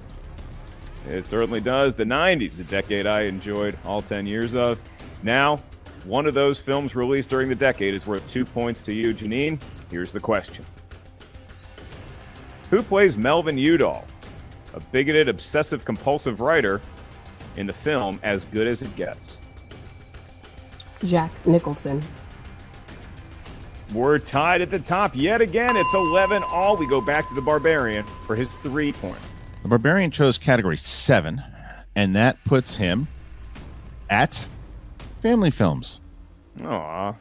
[1.07, 1.95] It certainly does.
[1.95, 4.79] The 90s, a decade I enjoyed all 10 years of.
[5.23, 5.57] Now,
[6.05, 9.61] one of those films released during the decade is worth two points to you, Janine.
[9.91, 10.65] Here's the question
[12.69, 14.05] Who plays Melvin Udall,
[14.73, 16.81] a bigoted, obsessive compulsive writer,
[17.57, 19.39] in the film As Good as It Gets?
[21.03, 22.01] Jack Nicholson.
[23.93, 25.77] We're tied at the top yet again.
[25.77, 26.75] It's 11 all.
[26.75, 29.19] We go back to the Barbarian for his three point.
[29.63, 31.41] The barbarian chose category seven,
[31.95, 33.07] and that puts him
[34.09, 34.45] at
[35.21, 35.99] family films.
[36.63, 37.13] Aw,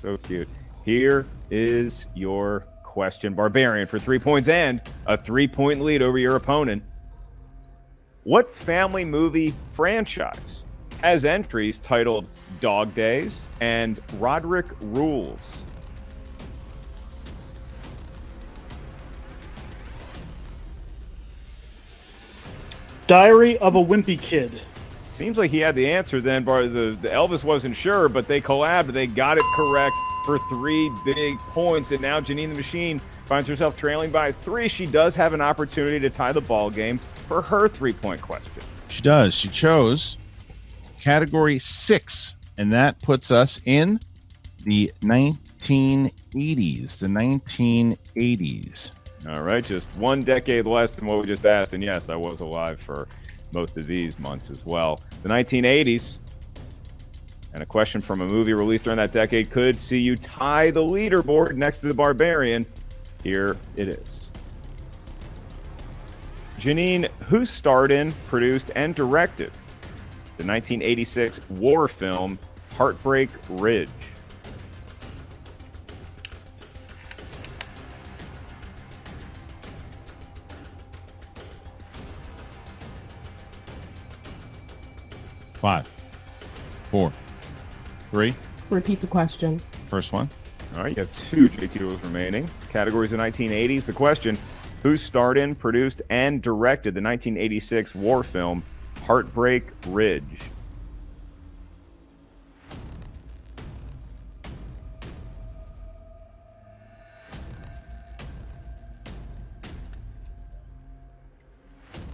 [0.00, 0.48] so cute.
[0.84, 6.36] Here is your question, Barbarian, for three points and a three point lead over your
[6.36, 6.82] opponent.
[8.24, 10.64] What family movie franchise
[11.02, 12.26] has entries titled
[12.60, 15.64] Dog Days and Roderick Rules?
[23.06, 24.62] Diary of a Wimpy Kid.
[25.10, 28.40] Seems like he had the answer then, but the, the Elvis wasn't sure, but they
[28.40, 28.92] collabed.
[28.92, 33.76] They got it correct for three big points, and now Janine the Machine finds herself
[33.76, 34.68] trailing by three.
[34.68, 38.62] She does have an opportunity to tie the ball game for her three-point question.
[38.88, 39.34] She does.
[39.34, 40.18] She chose
[40.98, 44.00] category six, and that puts us in
[44.64, 46.98] the 1980s.
[46.98, 48.92] The 1980s.
[49.26, 52.40] All right, just one decade less than what we just asked, and yes, I was
[52.40, 53.08] alive for
[53.52, 55.00] most of these months as well.
[55.22, 56.18] The 1980s,
[57.54, 60.82] and a question from a movie released during that decade could see you tie the
[60.82, 62.66] leaderboard next to the Barbarian.
[63.22, 64.30] Here it is.
[66.58, 69.52] Janine, who starred in, produced, and directed
[70.36, 72.38] the 1986 war film
[72.76, 73.88] Heartbreak Ridge?
[85.64, 85.88] Five,
[86.90, 87.10] four,
[88.10, 88.34] three.
[88.68, 89.58] Repeat the question.
[89.88, 90.28] First one.
[90.76, 92.50] All right, you have two JTEs remaining.
[92.68, 93.86] Categories of 1980s.
[93.86, 94.36] The question
[94.82, 98.62] Who starred in, produced, and directed the 1986 war film
[99.06, 100.22] Heartbreak Ridge?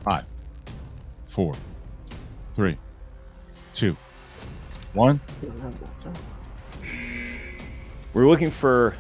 [0.05, 0.25] Five,
[1.27, 1.55] four,
[2.55, 2.79] three,
[3.81, 3.97] two,
[4.93, 5.19] one.
[8.13, 8.95] We're looking for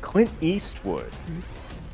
[0.00, 1.12] Clint Eastwood.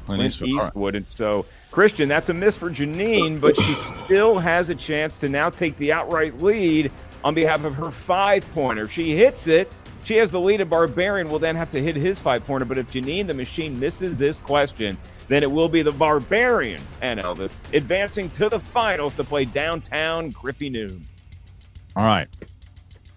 [0.07, 0.65] Clint Eastwood, all right.
[0.65, 0.95] Eastwood.
[0.95, 5.29] And so, Christian, that's a miss for Janine, but she still has a chance to
[5.29, 6.93] now take the outright lead
[7.25, 8.83] on behalf of her five pointer.
[8.83, 9.73] If she hits it,
[10.05, 12.67] she has the lead, and Barbarian will then have to hit his five pointer.
[12.67, 17.19] But if Janine, the machine, misses this question, then it will be the Barbarian and
[17.19, 21.03] Elvis advancing to the finals to play downtown Griffey Noom.
[21.97, 22.29] All right.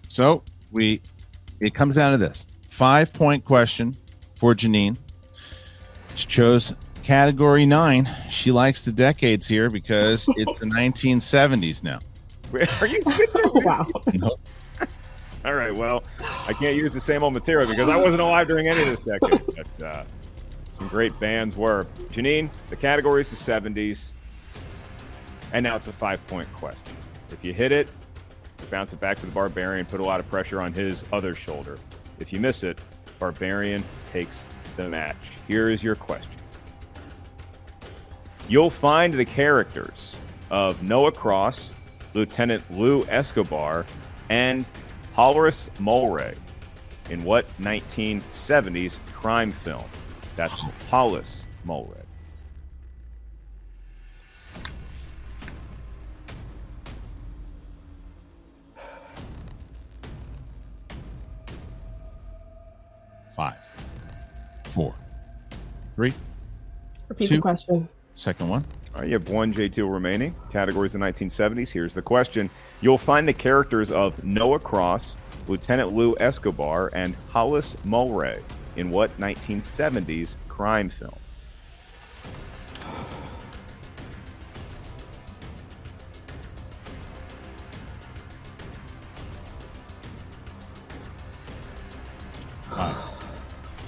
[0.08, 1.00] So we
[1.60, 3.96] it comes down to this five point question
[4.36, 4.96] for Janine.
[6.14, 8.08] She chose category nine.
[8.28, 11.98] She likes the decades here because it's the 1970s now.
[12.80, 13.00] Are you
[13.64, 13.86] wow.
[15.44, 15.74] All right.
[15.74, 16.02] Well,
[16.46, 19.00] I can't use the same old material because I wasn't alive during any of this
[19.00, 19.42] decade.
[19.56, 20.04] But uh,
[20.70, 21.86] some great bands were.
[22.12, 24.12] Janine, the category is the 70s.
[25.52, 26.94] And now it's a five point question.
[27.30, 27.88] If you hit it,
[28.66, 31.78] bounce it back to the Barbarian, put a lot of pressure on his other shoulder.
[32.18, 32.78] If you miss it,
[33.18, 35.16] Barbarian takes the match.
[35.48, 36.32] Here is your question.
[38.48, 40.16] You'll find the characters
[40.50, 41.72] of Noah Cross,
[42.14, 43.84] Lieutenant Lou Escobar,
[44.28, 44.70] and
[45.14, 46.36] Hollis Mulwray
[47.10, 49.84] in what 1970s crime film?
[50.36, 50.72] That's oh.
[50.90, 52.05] Hollis Mulwray.
[63.36, 63.56] Five,
[64.64, 64.94] four,
[65.94, 66.14] three.
[67.08, 67.36] Repeat Two.
[67.36, 67.88] the question.
[68.14, 68.64] Second one.
[68.94, 70.34] All right, you have one JTE remaining.
[70.50, 71.70] Categories of the 1970s.
[71.70, 72.48] Here's the question.
[72.80, 75.18] You'll find the characters of Noah Cross,
[75.48, 78.40] Lieutenant Lou Escobar, and Hollis Mulwray
[78.76, 81.14] in what 1970s crime film?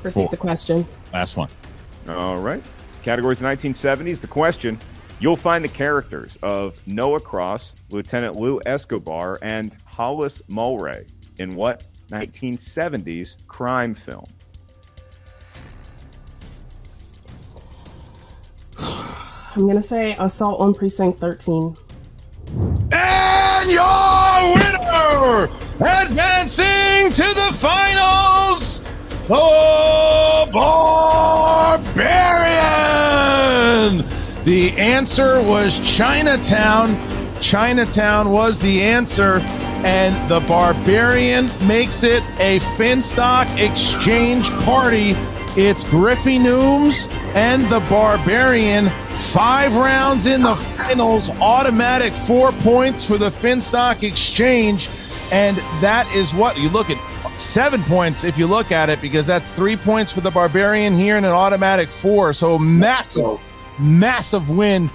[0.08, 0.28] Repeat Four.
[0.30, 0.86] the question.
[1.12, 1.48] Last one.
[2.08, 2.62] All right.
[3.02, 4.20] Categories 1970s.
[4.20, 4.78] The question
[5.20, 11.82] You'll find the characters of Noah Cross, Lieutenant Lou Escobar, and Hollis Mulwray in what
[12.10, 14.26] 1970s crime film?
[18.78, 21.76] I'm gonna say assault on precinct 13.
[22.92, 28.84] And your winner, advancing to the finals,
[29.28, 31.98] the Barbarian.
[34.44, 36.96] The answer was Chinatown.
[37.42, 39.40] Chinatown was the answer,
[39.84, 45.14] and the Barbarian makes it a Finstock exchange party.
[45.60, 48.88] It's Griffey Nooms and the Barbarian.
[49.30, 54.88] Five rounds in the finals, automatic four points for the Finstock exchange.
[55.30, 56.96] And that is what you look at
[57.38, 61.16] seven points if you look at it, because that's three points for the Barbarian here
[61.16, 62.32] and an automatic four.
[62.32, 63.40] So massive,
[63.78, 64.90] massive win,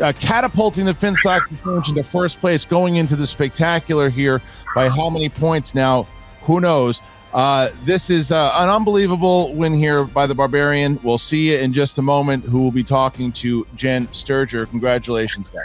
[0.00, 1.48] uh, catapulting the Finstock
[1.88, 4.42] into first place, going into the spectacular here
[4.74, 6.06] by how many points now?
[6.42, 7.00] Who knows?
[7.32, 10.98] Uh, this is uh, an unbelievable win here by the Barbarian.
[11.02, 12.44] We'll see you in just a moment.
[12.44, 14.68] Who will be talking to Jen Sturger?
[14.68, 15.62] Congratulations, guys.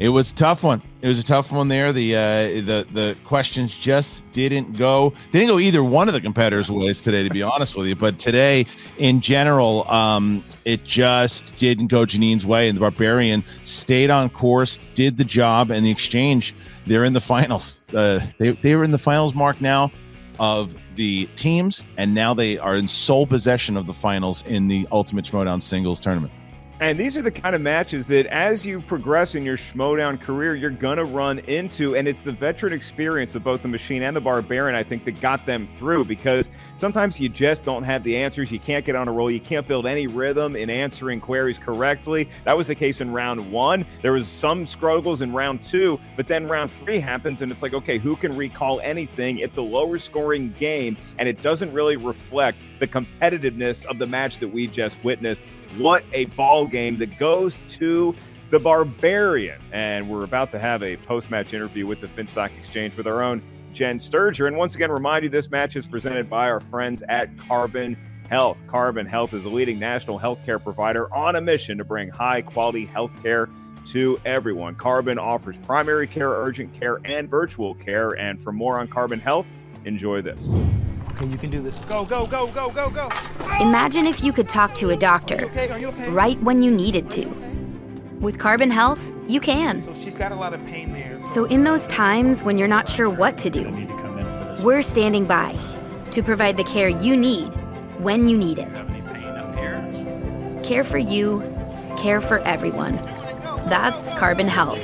[0.00, 0.80] It was a tough one.
[1.02, 1.92] It was a tough one there.
[1.92, 5.12] The uh, the the questions just didn't go.
[5.30, 7.94] They didn't go either one of the competitors' ways today, to be honest with you.
[7.94, 8.64] But today,
[8.96, 14.78] in general, um, it just didn't go Janine's way, and the Barbarian stayed on course,
[14.94, 16.54] did the job, and the exchange.
[16.86, 17.82] They're in the finals.
[17.94, 19.34] Uh, they they are in the finals.
[19.34, 19.92] Mark now
[20.38, 24.88] of the teams, and now they are in sole possession of the finals in the
[24.92, 26.32] Ultimate Schmoedown Singles Tournament.
[26.80, 30.54] And these are the kind of matches that as you progress in your Schmoedown career,
[30.54, 31.94] you're going to run into.
[31.94, 35.20] And it's the veteran experience of both the Machine and the Barbarian, I think, that
[35.20, 38.50] got them through because sometimes you just don't have the answers.
[38.50, 39.30] You can't get on a roll.
[39.30, 42.30] You can't build any rhythm in answering queries correctly.
[42.44, 43.84] That was the case in round one.
[44.00, 47.74] There was some struggles in round two, but then round three happens and it's like,
[47.74, 49.40] okay, who can recall anything?
[49.40, 54.38] It's a lower scoring game and it doesn't really reflect the competitiveness of the match
[54.38, 55.42] that we just witnessed.
[55.76, 58.14] What a ball game that goes to
[58.50, 59.60] the Barbarian.
[59.72, 63.22] And we're about to have a post match interview with the Finstock Exchange with our
[63.22, 63.42] own
[63.72, 64.48] Jen Sturger.
[64.48, 67.96] And once again, remind you this match is presented by our friends at Carbon
[68.28, 68.58] Health.
[68.66, 72.86] Carbon Health is a leading national healthcare provider on a mission to bring high quality
[72.86, 73.48] healthcare
[73.86, 74.74] to everyone.
[74.74, 78.10] Carbon offers primary care, urgent care, and virtual care.
[78.10, 79.46] And for more on Carbon Health,
[79.84, 80.52] enjoy this.
[81.20, 81.78] Okay, you can do this.
[81.80, 83.10] Go, go, go, go, go, go.
[83.60, 85.70] Imagine if you could talk to a doctor okay?
[85.70, 86.08] Okay?
[86.08, 87.26] right when you needed to.
[88.20, 89.82] With Carbon Health, you can.
[89.82, 91.20] So she's got a lot of pain there.
[91.20, 93.86] So in those times when you're not sure what to do,
[94.64, 95.54] we're standing by
[96.10, 97.48] to provide the care you need
[97.98, 98.82] when you need it.
[100.64, 101.42] Care for you,
[101.98, 102.96] care for everyone.
[103.68, 104.82] That's Carbon Health.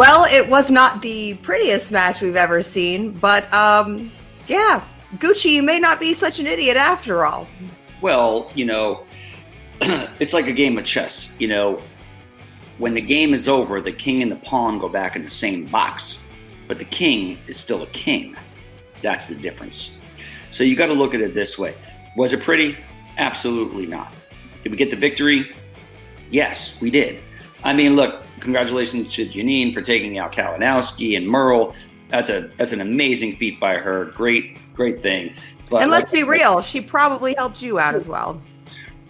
[0.00, 4.10] Well, it was not the prettiest match we've ever seen, but um,
[4.46, 4.82] yeah,
[5.16, 7.46] Gucci may not be such an idiot after all.
[8.00, 9.04] Well, you know,
[9.82, 11.32] it's like a game of chess.
[11.38, 11.82] You know,
[12.78, 15.66] when the game is over, the king and the pawn go back in the same
[15.66, 16.22] box,
[16.66, 18.34] but the king is still a king.
[19.02, 19.98] That's the difference.
[20.50, 21.74] So you got to look at it this way.
[22.16, 22.74] Was it pretty?
[23.18, 24.14] Absolutely not.
[24.62, 25.54] Did we get the victory?
[26.30, 27.20] Yes, we did.
[27.62, 31.74] I mean, look, congratulations to Janine for taking out Kalinowski and Murrell.
[32.08, 34.06] That's a that's an amazing feat by her.
[34.06, 35.34] Great, great thing.
[35.68, 38.42] But and let's like, be real, she probably helped you out as well.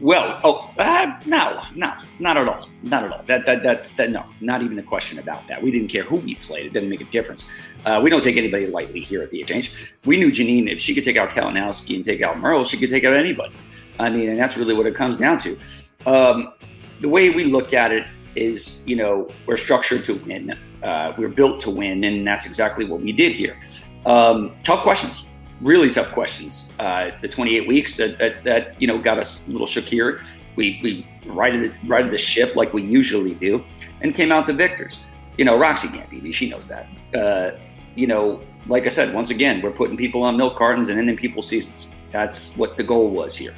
[0.00, 3.22] Well, oh uh, no, no, not at all, not at all.
[3.24, 5.62] That that that's that no, not even a question about that.
[5.62, 7.44] We didn't care who we played; it didn't make a difference.
[7.84, 9.72] Uh, we don't take anybody lightly here at the exchange.
[10.06, 12.88] We knew Janine if she could take out Kalinowski and take out Murrell, she could
[12.88, 13.54] take out anybody.
[13.98, 15.58] I mean, and that's really what it comes down to.
[16.06, 16.54] Um,
[17.00, 18.06] the way we look at it
[18.36, 20.56] is, you know, we're structured to win.
[20.82, 23.58] Uh, we're built to win, and that's exactly what we did here.
[24.06, 25.26] Um, tough questions,
[25.60, 26.72] really tough questions.
[26.78, 30.20] Uh, the 28 weeks that, that, that, you know got us a little shook here.
[30.56, 33.62] We we righted righted the ship like we usually do,
[34.00, 35.00] and came out the victors.
[35.36, 36.86] You know, Roxy can't beat me; she knows that.
[37.14, 37.58] Uh,
[37.94, 41.16] you know, like I said, once again, we're putting people on milk cartons and ending
[41.16, 41.88] people's seasons.
[42.10, 43.54] That's what the goal was here.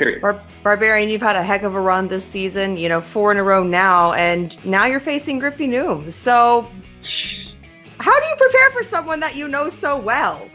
[0.00, 0.22] Period.
[0.22, 3.36] Bar- Barbarian, you've had a heck of a run this season, you know, four in
[3.36, 6.10] a row now, and now you're facing Griffey Noom.
[6.10, 6.70] So,
[7.98, 10.48] how do you prepare for someone that you know so well?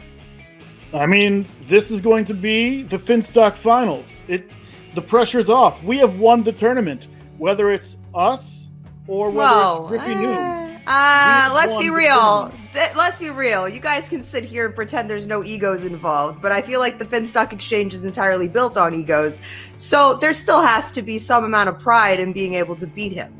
[0.92, 4.24] I mean, this is going to be the Finstock Finals.
[4.26, 4.50] It,
[4.96, 5.80] the pressure's off.
[5.84, 7.06] We have won the tournament,
[7.38, 8.70] whether it's us
[9.06, 9.82] or whether Whoa.
[9.82, 10.24] it's Griffey eh.
[10.24, 10.75] Nooms.
[10.86, 12.52] Uh, let's be real.
[12.72, 13.68] Th- let's be real.
[13.68, 16.98] You guys can sit here and pretend there's no egos involved, but I feel like
[16.98, 19.40] the Finstock Exchange is entirely built on egos.
[19.74, 23.12] So there still has to be some amount of pride in being able to beat
[23.12, 23.34] him.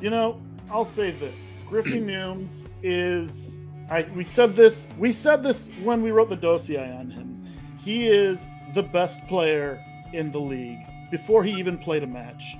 [0.00, 0.40] You know,
[0.70, 3.56] I'll say this: Griffey Nooms is.
[3.90, 4.88] I, we said this.
[4.98, 7.46] We said this when we wrote the dossier on him.
[7.78, 12.56] He is the best player in the league before he even played a match.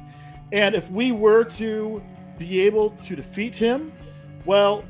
[0.53, 2.03] And if we were to
[2.39, 3.93] be able to defeat him,
[4.45, 4.85] well,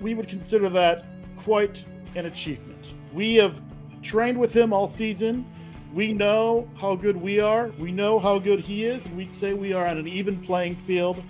[0.00, 1.04] we would consider that
[1.36, 2.92] quite an achievement.
[3.12, 3.60] We have
[4.02, 5.46] trained with him all season.
[5.92, 7.70] We know how good we are.
[7.78, 10.76] We know how good he is, and we'd say we are on an even playing
[10.76, 11.22] field.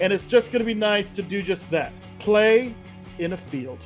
[0.00, 2.74] And it's just going to be nice to do just that play
[3.18, 3.78] in a field.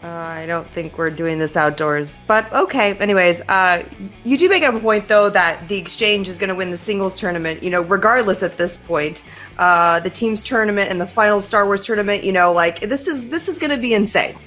[0.00, 2.96] Uh, I don't think we're doing this outdoors, but okay.
[2.98, 3.84] Anyways, uh,
[4.22, 7.18] you do make a point though that the exchange is going to win the singles
[7.18, 7.64] tournament.
[7.64, 9.24] You know, regardless at this point,
[9.58, 12.22] uh, the teams tournament and the final Star Wars tournament.
[12.22, 14.38] You know, like this is this is going to be insane.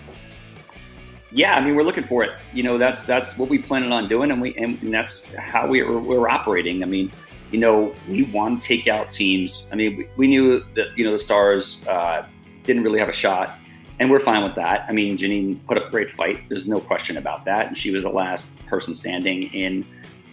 [1.34, 2.32] Yeah, I mean, we're looking for it.
[2.54, 5.84] You know, that's that's what we planned on doing, and we and that's how we
[5.84, 6.82] we're, we're operating.
[6.82, 7.12] I mean,
[7.52, 9.68] you know, we want to take out teams.
[9.70, 12.26] I mean, we, we knew that you know the Stars uh,
[12.64, 13.58] didn't really have a shot
[14.00, 14.86] and we're fine with that.
[14.88, 16.50] I mean, Janine put up a great fight.
[16.50, 17.68] There's no question about that.
[17.68, 19.86] And she was the last person standing in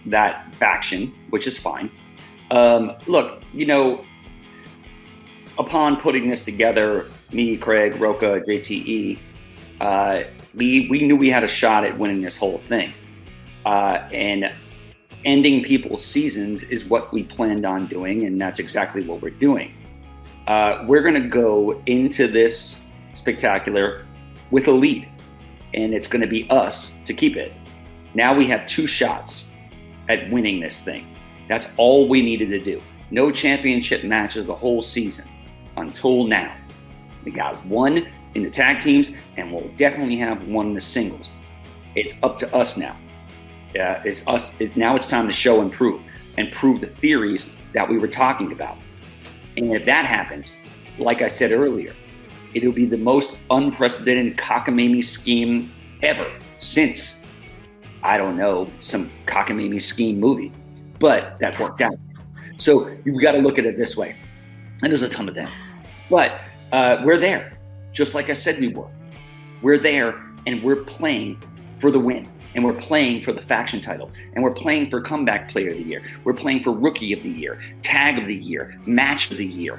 [0.06, 1.90] that faction, which is fine.
[2.50, 4.04] Um, look, you know,
[5.58, 9.18] upon putting this together, me, Craig, Rocha, JTE,
[9.80, 10.22] uh,
[10.54, 12.92] we we knew we had a shot at winning this whole thing,
[13.66, 14.50] uh, and
[15.24, 19.74] ending people's seasons is what we planned on doing, and that's exactly what we're doing.
[20.46, 22.80] Uh, we're going to go into this
[23.18, 24.06] spectacular
[24.50, 25.08] with a lead,
[25.74, 27.52] and it's going to be us to keep it.
[28.14, 29.44] Now we have two shots
[30.08, 31.14] at winning this thing.
[31.48, 32.80] That's all we needed to do.
[33.10, 35.28] No championship matches the whole season
[35.76, 36.56] until now.
[37.24, 41.30] We got one in the tag teams, and we'll definitely have one in the singles.
[41.94, 42.96] It's up to us now.
[43.74, 44.58] It's us.
[44.60, 46.00] It, now it's time to show and prove,
[46.36, 48.78] and prove the theories that we were talking about.
[49.56, 50.52] And if that happens,
[50.98, 51.94] like I said earlier,
[52.54, 55.72] it'll be the most unprecedented cockamamie scheme
[56.02, 56.30] ever
[56.60, 57.20] since,
[58.02, 60.52] I don't know, some cockamamie scheme movie.
[60.98, 61.94] But that worked out.
[62.56, 64.16] So you've got to look at it this way.
[64.82, 65.50] And there's a ton of them.
[66.10, 66.40] But
[66.72, 67.58] uh, we're there,
[67.92, 68.88] just like I said we were.
[69.62, 71.42] We're there and we're playing
[71.78, 72.28] for the win.
[72.54, 74.10] And we're playing for the faction title.
[74.34, 76.02] And we're playing for comeback player of the year.
[76.24, 79.78] We're playing for rookie of the year, tag of the year, match of the year.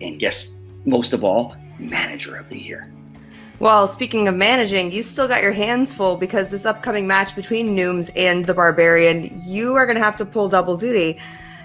[0.00, 0.54] And guess
[0.84, 2.90] most of all, manager of the year.
[3.60, 7.76] Well, speaking of managing, you still got your hands full because this upcoming match between
[7.76, 11.18] Nooms and the Barbarian, you are going to have to pull double duty.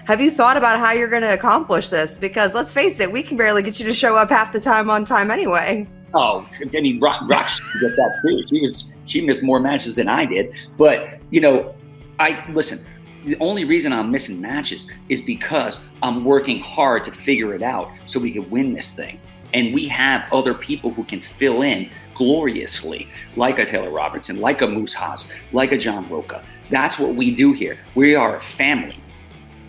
[0.06, 2.18] Have you thought about how you're going to accomplish this?
[2.18, 4.90] Because let's face it, we can barely get you to show up half the time
[4.90, 5.86] on time anyway.
[6.14, 7.48] Oh, I mean, Rock, Rock
[7.80, 8.44] get that too.
[8.48, 11.74] She was she missed more matches than I did, but you know,
[12.18, 12.86] I listen.
[13.24, 17.90] The only reason I'm missing matches is because I'm working hard to figure it out
[18.06, 19.18] so we can win this thing
[19.54, 24.60] and we have other people who can fill in gloriously, like a Taylor Robertson, like
[24.60, 26.44] a Moose Haas, like a John Rocha.
[26.70, 27.78] That's what we do here.
[27.94, 29.00] We are a family.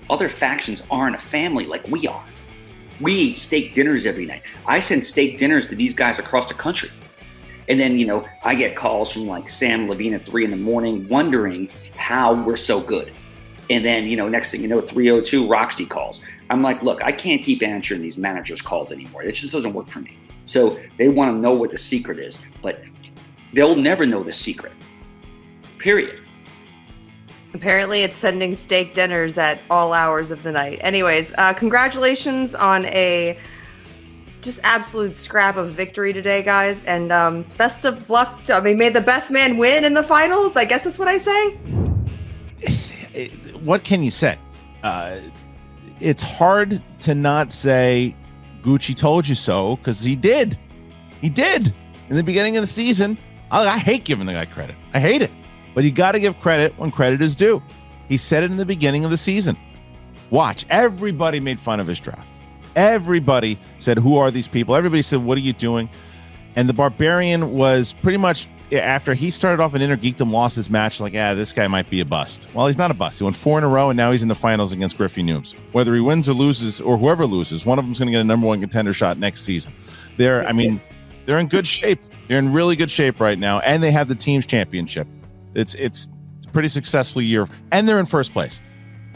[0.09, 2.25] Other factions aren't a family like we are.
[2.99, 4.41] We eat steak dinners every night.
[4.65, 6.91] I send steak dinners to these guys across the country.
[7.67, 10.57] And then, you know, I get calls from like Samm Levine at three in the
[10.57, 13.11] morning wondering how we're so good.
[13.69, 16.21] And then, you know, next thing you know, 302 Roxy calls.
[16.49, 19.23] I'm like, look, I can't keep answering these managers' calls anymore.
[19.23, 20.17] It just doesn't work for me.
[20.43, 22.81] So they want to know what the secret is, but
[23.53, 24.73] they'll never know the secret.
[25.79, 26.19] Period.
[27.55, 30.79] Apparently, it's sending steak dinners at all hours of the night.
[30.81, 33.37] Anyways, uh, congratulations on a
[34.41, 36.83] just absolute scrap of victory today, guys.
[36.83, 38.43] And um, best of luck.
[38.43, 40.55] To, I mean, may the best man win in the finals.
[40.55, 41.57] I guess that's what I say.
[43.65, 44.37] what can you say?
[44.83, 45.17] Uh,
[45.99, 48.15] it's hard to not say
[48.61, 50.57] Gucci told you so because he did.
[51.21, 51.73] He did
[52.09, 53.17] in the beginning of the season.
[53.51, 54.75] I, I hate giving the guy credit.
[54.93, 55.31] I hate it,
[55.73, 57.61] but you got to give credit when credit is due.
[58.07, 59.57] He said it in the beginning of the season.
[60.29, 62.27] Watch, everybody made fun of his draft.
[62.75, 64.75] Everybody said, Who are these people?
[64.75, 65.89] Everybody said, What are you doing?
[66.55, 70.69] And the Barbarian was pretty much after he started off in Inner Geekdom, lost his
[70.69, 72.49] match, like, yeah, this guy might be a bust.
[72.53, 73.19] Well, he's not a bust.
[73.19, 75.55] He won four in a row, and now he's in the finals against Griffey Nooms.
[75.71, 78.23] Whether he wins or loses, or whoever loses, one of them's going to get a
[78.23, 79.73] number one contender shot next season.
[80.17, 80.81] They're, I mean,
[81.25, 81.99] they're in good shape.
[82.27, 85.07] They're in really good shape right now, and they have the team's championship.
[85.53, 86.09] It's it's
[86.47, 88.61] a pretty successful year, and they're in first place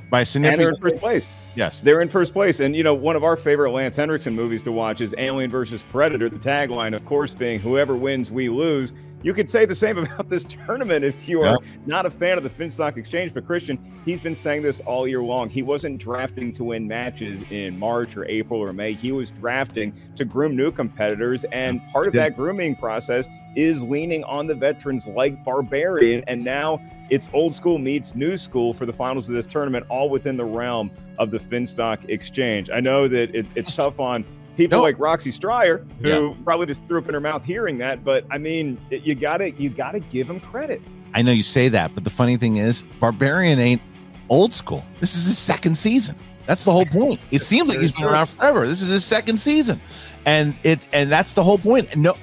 [0.09, 0.61] by significant.
[0.61, 1.27] And they're in first place.
[1.55, 1.81] Yes.
[1.81, 2.59] They're in first place.
[2.59, 5.83] And, you know, one of our favorite Lance Henriksen movies to watch is Alien versus
[5.91, 8.93] Predator, the tagline, of course, being whoever wins, we lose.
[9.21, 11.69] You could say the same about this tournament if you are yeah.
[11.85, 13.33] not a fan of the Finstock Exchange.
[13.33, 15.49] But Christian, he's been saying this all year long.
[15.49, 18.93] He wasn't drafting to win matches in March or April or May.
[18.93, 21.43] He was drafting to groom new competitors.
[21.51, 26.23] And part of that grooming process is leaning on the veterans like Barbarian.
[26.27, 26.79] And now
[27.09, 30.45] it's old school meets new school for the finals of this tournament, all within the
[30.45, 32.69] realm of the Finstock Exchange.
[32.69, 34.25] I know that it, it's tough on
[34.57, 36.33] people like Roxy Striar, who yeah.
[36.43, 38.03] probably just threw up in her mouth hearing that.
[38.03, 40.81] But I mean, you gotta you gotta give him credit.
[41.13, 43.81] I know you say that, but the funny thing is, Barbarian ain't
[44.29, 44.83] old school.
[44.99, 46.15] This is his second season.
[46.45, 47.19] That's the whole point.
[47.31, 48.67] It seems like he's been around forever.
[48.67, 49.79] This is his second season,
[50.25, 51.95] and it and that's the whole point.
[51.95, 52.15] No,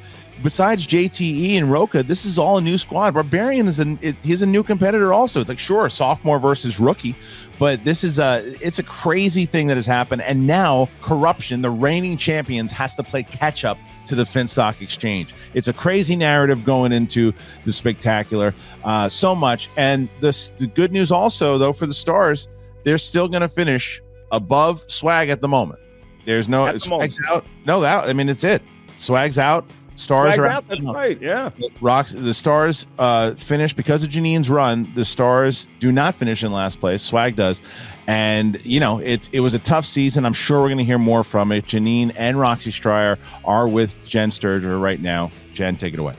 [0.43, 3.14] besides JTE and Rocha, this is all a new squad.
[3.14, 3.84] Barbarian is a
[4.22, 5.41] he's a new competitor also.
[5.41, 7.16] It's like sure, sophomore versus rookie,
[7.59, 10.22] but this is a it's a crazy thing that has happened.
[10.22, 15.34] And now corruption, the reigning champions, has to play catch up to the Finstock Exchange.
[15.55, 17.32] It's a crazy narrative going into
[17.64, 19.68] the spectacular, uh, so much.
[19.76, 22.49] And this, the good news also though for the Stars,
[22.84, 25.80] they're still going to finish above Swag at the moment.
[26.24, 27.45] There's no At the Swag's moment.
[27.45, 27.51] out.
[27.66, 28.62] No, that I mean it's it.
[28.97, 29.64] Swag's out.
[29.97, 30.92] Stars Swag's are out, that's No.
[30.92, 31.51] right, yeah.
[31.80, 32.12] Rocks.
[32.12, 34.90] The Stars uh, finish because of Janine's run.
[34.94, 37.03] The Stars do not finish in last place.
[37.03, 37.61] Swag does,
[38.07, 40.26] and you know it's it was a tough season.
[40.26, 41.64] I'm sure we're going to hear more from it.
[41.66, 45.30] Janine and Roxy Striar are with Jen Sturger right now.
[45.55, 46.14] Jen, take it away.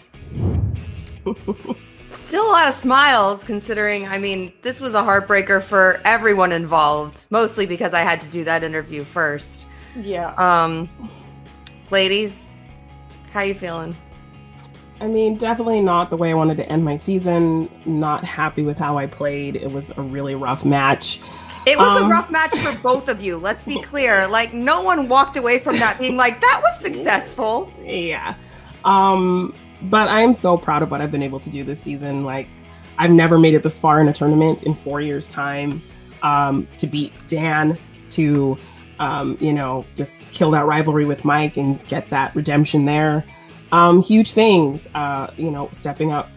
[2.09, 7.27] Still a lot of smiles considering, I mean, this was a heartbreaker for everyone involved,
[7.29, 9.67] mostly because I had to do that interview first.
[9.95, 10.33] Yeah.
[10.37, 10.89] Um
[11.91, 12.51] ladies,
[13.31, 13.95] how you feeling?
[14.99, 17.69] I mean, definitely not the way I wanted to end my season.
[17.85, 19.55] Not happy with how I played.
[19.55, 21.19] It was a really rough match.
[21.67, 23.37] It was Um, a rough match for both of you.
[23.37, 24.27] Let's be clear.
[24.27, 27.71] Like no one walked away from that being like that was successful.
[27.83, 28.35] Yeah.
[28.85, 29.53] Um,
[29.83, 32.23] but I am so proud of what I've been able to do this season.
[32.23, 32.47] Like,
[32.97, 35.81] I've never made it this far in a tournament in four years' time.
[36.23, 37.77] Um, to beat Dan,
[38.09, 38.57] to
[38.99, 43.23] um, you know, just kill that rivalry with Mike and get that redemption there.
[43.71, 44.89] Um, huge things.
[44.93, 46.29] Uh, you know, stepping up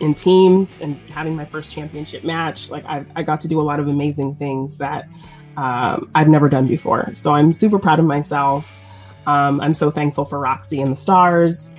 [0.00, 2.70] in teams and having my first championship match.
[2.70, 5.08] Like, I, I got to do a lot of amazing things that
[5.56, 7.12] um, I've never done before.
[7.14, 8.78] So I'm super proud of myself.
[9.26, 11.70] Um, I'm so thankful for Roxy and the stars.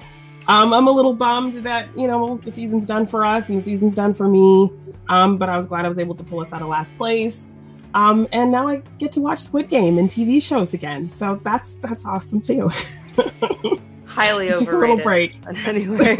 [0.48, 3.64] Um, I'm a little bummed that you know the season's done for us and the
[3.64, 4.72] season's done for me.
[5.10, 7.56] Um, but I was glad I was able to pull us out of last place.
[7.98, 11.12] Um, and now I get to watch Squid Game and TV shows again.
[11.12, 12.70] So that's that's awesome too.
[14.06, 15.36] Highly Take a little break.
[15.66, 16.20] Anyways.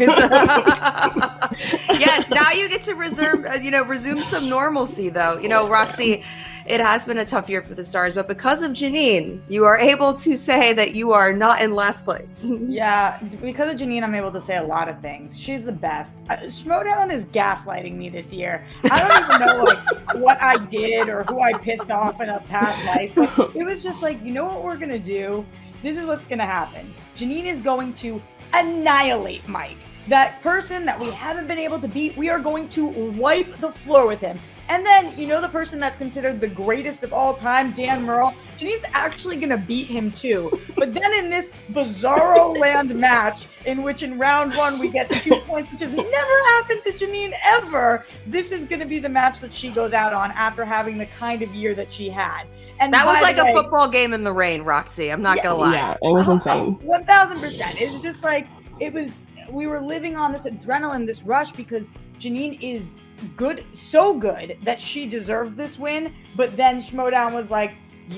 [2.00, 5.38] yes, now you get to reserve, uh, you know, resume some normalcy though.
[5.38, 6.24] You know, Roxy,
[6.68, 9.78] it has been a tough year for the Stars, but because of Janine, you are
[9.78, 12.46] able to say that you are not in last place.
[12.68, 15.38] Yeah, because of Janine, I'm able to say a lot of things.
[15.38, 16.18] She's the best.
[16.28, 18.66] Uh, Schmoedown is gaslighting me this year.
[18.84, 19.64] I don't even know
[20.14, 23.12] like what I did or who I pissed off in a past life.
[23.14, 25.46] But it was just like, you know what we're gonna do?
[25.82, 26.94] This is what's gonna happen.
[27.16, 28.20] Janine is going to
[28.52, 29.78] annihilate Mike.
[30.08, 33.70] That person that we haven't been able to beat, we are going to wipe the
[33.70, 34.38] floor with him.
[34.70, 38.34] And then, you know, the person that's considered the greatest of all time, Dan Murrell,
[38.58, 40.60] Janine's actually going to beat him too.
[40.76, 45.36] But then in this bizarro land match, in which in round one we get two
[45.46, 49.40] points, which has never happened to Janine ever, this is going to be the match
[49.40, 52.44] that she goes out on after having the kind of year that she had.
[52.78, 55.10] And that was like the a football game in the rain, Roxy.
[55.10, 55.74] I'm not Yeah, gonna lie.
[55.74, 56.74] Yeah, it was insane.
[56.82, 57.80] One thousand percent.
[57.80, 58.46] It's just like
[58.80, 59.16] it was.
[59.50, 61.88] We were living on this adrenaline, this rush, because
[62.18, 62.94] Janine is
[63.36, 66.12] good, so good that she deserved this win.
[66.36, 67.72] But then Schmoedown was like,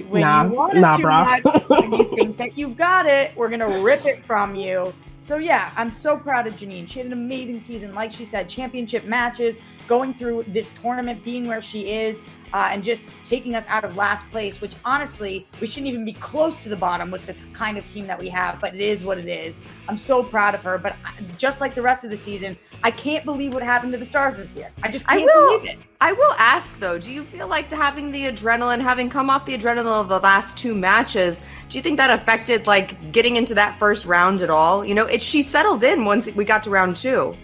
[0.09, 3.07] "When Nah, you want it nah, too brah." much, when you think that you've got
[3.07, 6.89] it, we're gonna rip it from you." So yeah, I'm so proud of Janine.
[6.89, 11.47] She had an amazing season, like she said, championship matches, going through this tournament, being
[11.47, 12.22] where she is,
[12.53, 14.61] uh, and just taking us out of last place.
[14.61, 17.86] Which honestly, we shouldn't even be close to the bottom with the t- kind of
[17.86, 18.61] team that we have.
[18.61, 19.61] But it is what it is.
[19.88, 20.78] I'm so proud of her.
[20.78, 23.98] But I- just like the rest of the season, I can't believe what happened to
[23.98, 24.70] the Stars this year.
[24.82, 25.59] I just I can't will.
[25.59, 25.78] believe it.
[26.01, 26.98] I will ask though.
[26.98, 30.57] Do you feel like having the adrenaline, having come off the adrenaline of the last
[30.57, 34.84] two matches, do you think that affected like getting into that first round at all?
[34.84, 37.36] You know, it she settled in once we got to round two.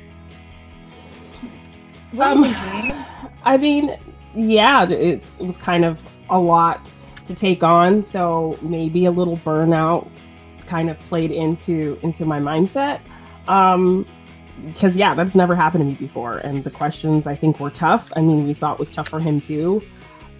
[2.18, 2.44] Um,
[3.44, 3.96] I mean,
[4.36, 6.92] yeah, it's it was kind of a lot
[7.24, 10.08] to take on, so maybe a little burnout
[10.66, 13.00] kind of played into into my mindset.
[13.48, 14.06] Um
[14.64, 18.10] because yeah, that's never happened to me before, and the questions I think were tough.
[18.16, 19.82] I mean, we saw it was tough for him too.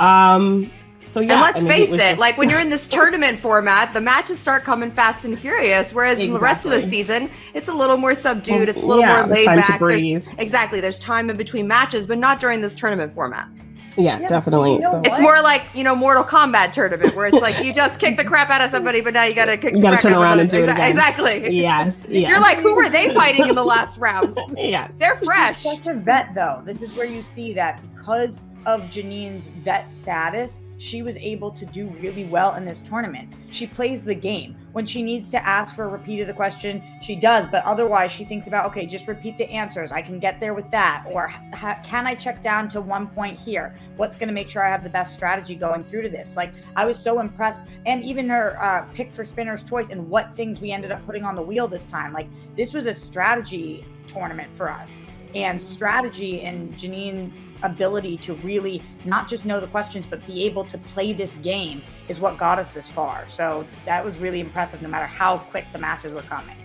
[0.00, 0.70] Um,
[1.08, 2.88] so yeah, and let's I mean, face was it, just- like when you're in this
[2.96, 5.92] tournament format, the matches start coming fast and furious.
[5.92, 8.68] Whereas in the rest of the season, it's a little more subdued.
[8.70, 9.80] It's a little Yeah, more there's laid time to back.
[9.80, 10.26] There's- breathe.
[10.38, 10.80] exactly.
[10.80, 13.48] There's time in between matches, but not during this tournament format.
[13.96, 14.80] Yeah, definitely.
[14.82, 18.16] so It's more like you know Mortal Kombat tournament where it's like you just kick
[18.16, 19.74] the crap out of somebody, but now you gotta kick.
[19.74, 20.90] You gotta turn around and do it again.
[20.90, 21.54] Exactly.
[21.54, 24.36] Yes, You're like, who were they fighting in the last round?
[24.56, 24.98] yes.
[24.98, 25.62] They're fresh.
[25.62, 26.62] She's such a vet, though.
[26.64, 31.64] This is where you see that because of Janine's vet status, she was able to
[31.64, 33.32] do really well in this tournament.
[33.50, 34.56] She plays the game.
[34.72, 38.10] When she needs to ask for a repeat of the question, she does, but otherwise
[38.10, 39.90] she thinks about, okay, just repeat the answers.
[39.90, 41.06] I can get there with that.
[41.10, 43.78] Or ha- can I check down to one point here?
[43.96, 46.36] What's going to make sure I have the best strategy going through to this?
[46.36, 47.62] Like, I was so impressed.
[47.86, 51.24] And even her uh, pick for spinner's choice and what things we ended up putting
[51.24, 52.12] on the wheel this time.
[52.12, 55.02] Like, this was a strategy tournament for us
[55.36, 60.64] and strategy and Janine's ability to really not just know the questions, but be able
[60.64, 63.28] to play this game is what got us this far.
[63.28, 66.56] So that was really impressive, no matter how quick the matches were coming.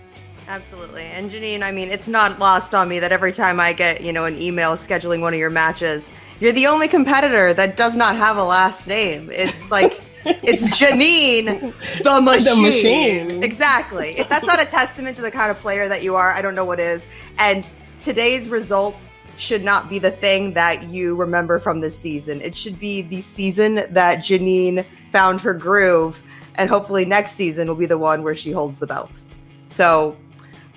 [0.48, 1.04] Absolutely.
[1.04, 4.12] And Janine, I mean, it's not lost on me that every time I get, you
[4.12, 6.10] know, an email scheduling one of your matches,
[6.40, 9.30] you're the only competitor that does not have a last name.
[9.32, 12.44] It's like it's Janine the machine.
[12.44, 13.42] The machine.
[13.44, 14.18] Exactly.
[14.18, 16.54] If that's not a testament to the kind of player that you are, I don't
[16.54, 17.06] know what is.
[17.38, 17.70] And
[18.02, 22.40] today's results should not be the thing that you remember from this season.
[22.40, 26.22] It should be the season that Janine found her groove,
[26.56, 29.22] and hopefully next season will be the one where she holds the belt.
[29.70, 30.16] So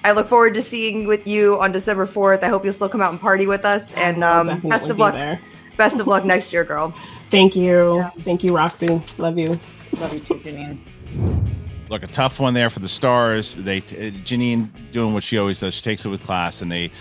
[0.03, 2.43] I look forward to seeing with you on December 4th.
[2.43, 3.93] I hope you'll still come out and party with us.
[3.95, 5.13] And um, best of luck.
[5.13, 5.39] There.
[5.78, 6.93] Best of luck next year, girl.
[7.30, 7.97] Thank you.
[7.97, 8.09] Yeah.
[8.23, 9.01] Thank you, Roxy.
[9.17, 9.59] Love you.
[9.99, 11.51] Love you too, Janine.
[11.90, 13.56] Look, a tough one there for the Stars.
[13.56, 15.74] They Janine doing what she always does.
[15.76, 16.92] She takes it with class, and they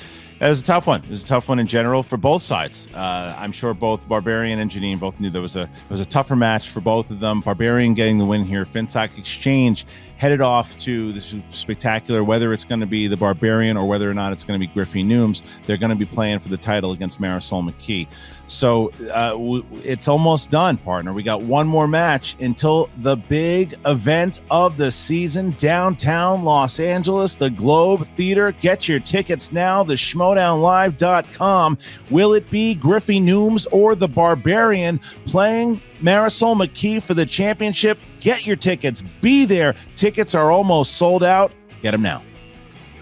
[0.40, 1.02] that was a tough one.
[1.04, 2.88] It was a tough one in general for both sides.
[2.92, 6.06] Uh, I'm sure both Barbarian and Janine both knew there was a it was a
[6.06, 7.40] tougher match for both of them.
[7.40, 8.64] Barbarian getting the win here.
[8.64, 12.24] Finstock Exchange headed off to this spectacular.
[12.24, 14.72] Whether it's going to be the Barbarian or whether or not it's going to be
[14.72, 18.08] Griffey Nooms, they're going to be playing for the title against Marisol McKee.
[18.46, 21.12] So uh, w- it's almost done, partner.
[21.12, 27.34] We got one more match until the big event of the season, downtown Los Angeles,
[27.36, 28.52] the Globe Theater.
[28.52, 29.82] Get your tickets now.
[29.82, 31.78] The schmoedownlive.com.
[32.10, 37.98] Will it be Griffey Nooms or the Barbarian playing Marisol McKee for the championship?
[38.20, 39.02] Get your tickets.
[39.22, 39.74] Be there.
[39.96, 41.50] Tickets are almost sold out.
[41.80, 42.22] Get them now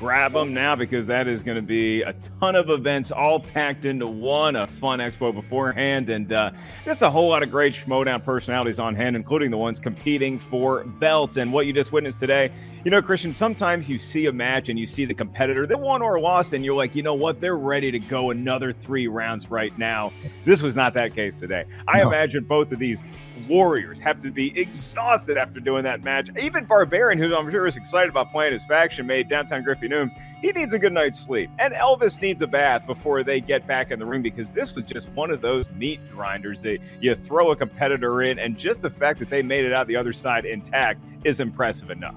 [0.03, 3.84] grab them now because that is going to be a ton of events all packed
[3.84, 4.57] into one.
[4.57, 6.50] A fun expo beforehand, and uh,
[6.84, 10.82] just a whole lot of great Schmoedown personalities on hand, including the ones competing for
[10.82, 11.36] belts.
[11.36, 12.50] And what you just witnessed today,
[12.84, 16.03] you know, Christian, sometimes you see a match and you see the competitor that won
[16.03, 19.53] or lost, and you're like, you know what, they're ready to go another three rounds
[19.53, 20.12] right now.
[20.44, 21.64] This was not that case today.
[21.86, 22.09] I no.
[22.09, 23.05] imagine both of these
[23.49, 26.28] Warriors have to be exhausted after doing that match.
[26.40, 30.12] Even Barbarian, who I'm sure is excited about playing his faction mate, Downtown Griffey Nooms,
[30.40, 31.51] he needs a good night's sleep.
[31.59, 34.84] And Elvis needs a bath before they get back in the ring because this was
[34.84, 38.90] just one of those meat grinders that you throw a competitor in, and just the
[38.90, 42.14] fact that they made it out the other side intact is impressive enough.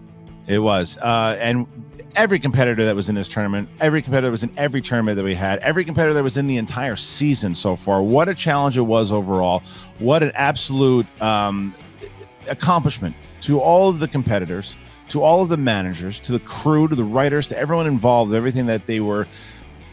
[0.47, 0.97] It was.
[0.97, 1.67] Uh, and
[2.15, 5.33] every competitor that was in this tournament, every competitor was in every tournament that we
[5.33, 8.03] had, every competitor that was in the entire season so far.
[8.03, 9.63] What a challenge it was overall.
[9.99, 11.73] What an absolute um,
[12.47, 14.77] accomplishment to all of the competitors,
[15.09, 18.67] to all of the managers, to the crew, to the writers, to everyone involved, everything
[18.67, 19.27] that they were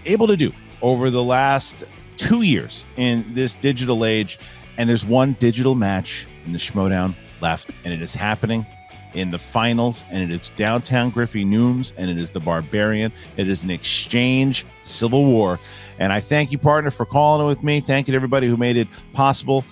[0.04, 1.84] able to do over the last
[2.16, 4.38] two years in this digital age.
[4.78, 8.66] And there's one digital match in the Schmoedown left, and it is happening
[9.14, 13.12] in the finals, and it is downtown Griffey Nooms, and it is the Barbarian.
[13.36, 15.58] It is an exchange civil war.
[15.98, 17.80] And I thank you, partner, for calling with me.
[17.80, 19.64] Thank you to everybody who made it possible.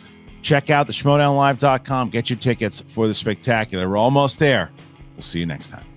[0.43, 2.11] Check out the schmoedownlive.com.
[2.11, 3.89] Get your tickets for the spectacular.
[3.89, 4.71] We're almost there.
[5.15, 5.90] We'll see you next time.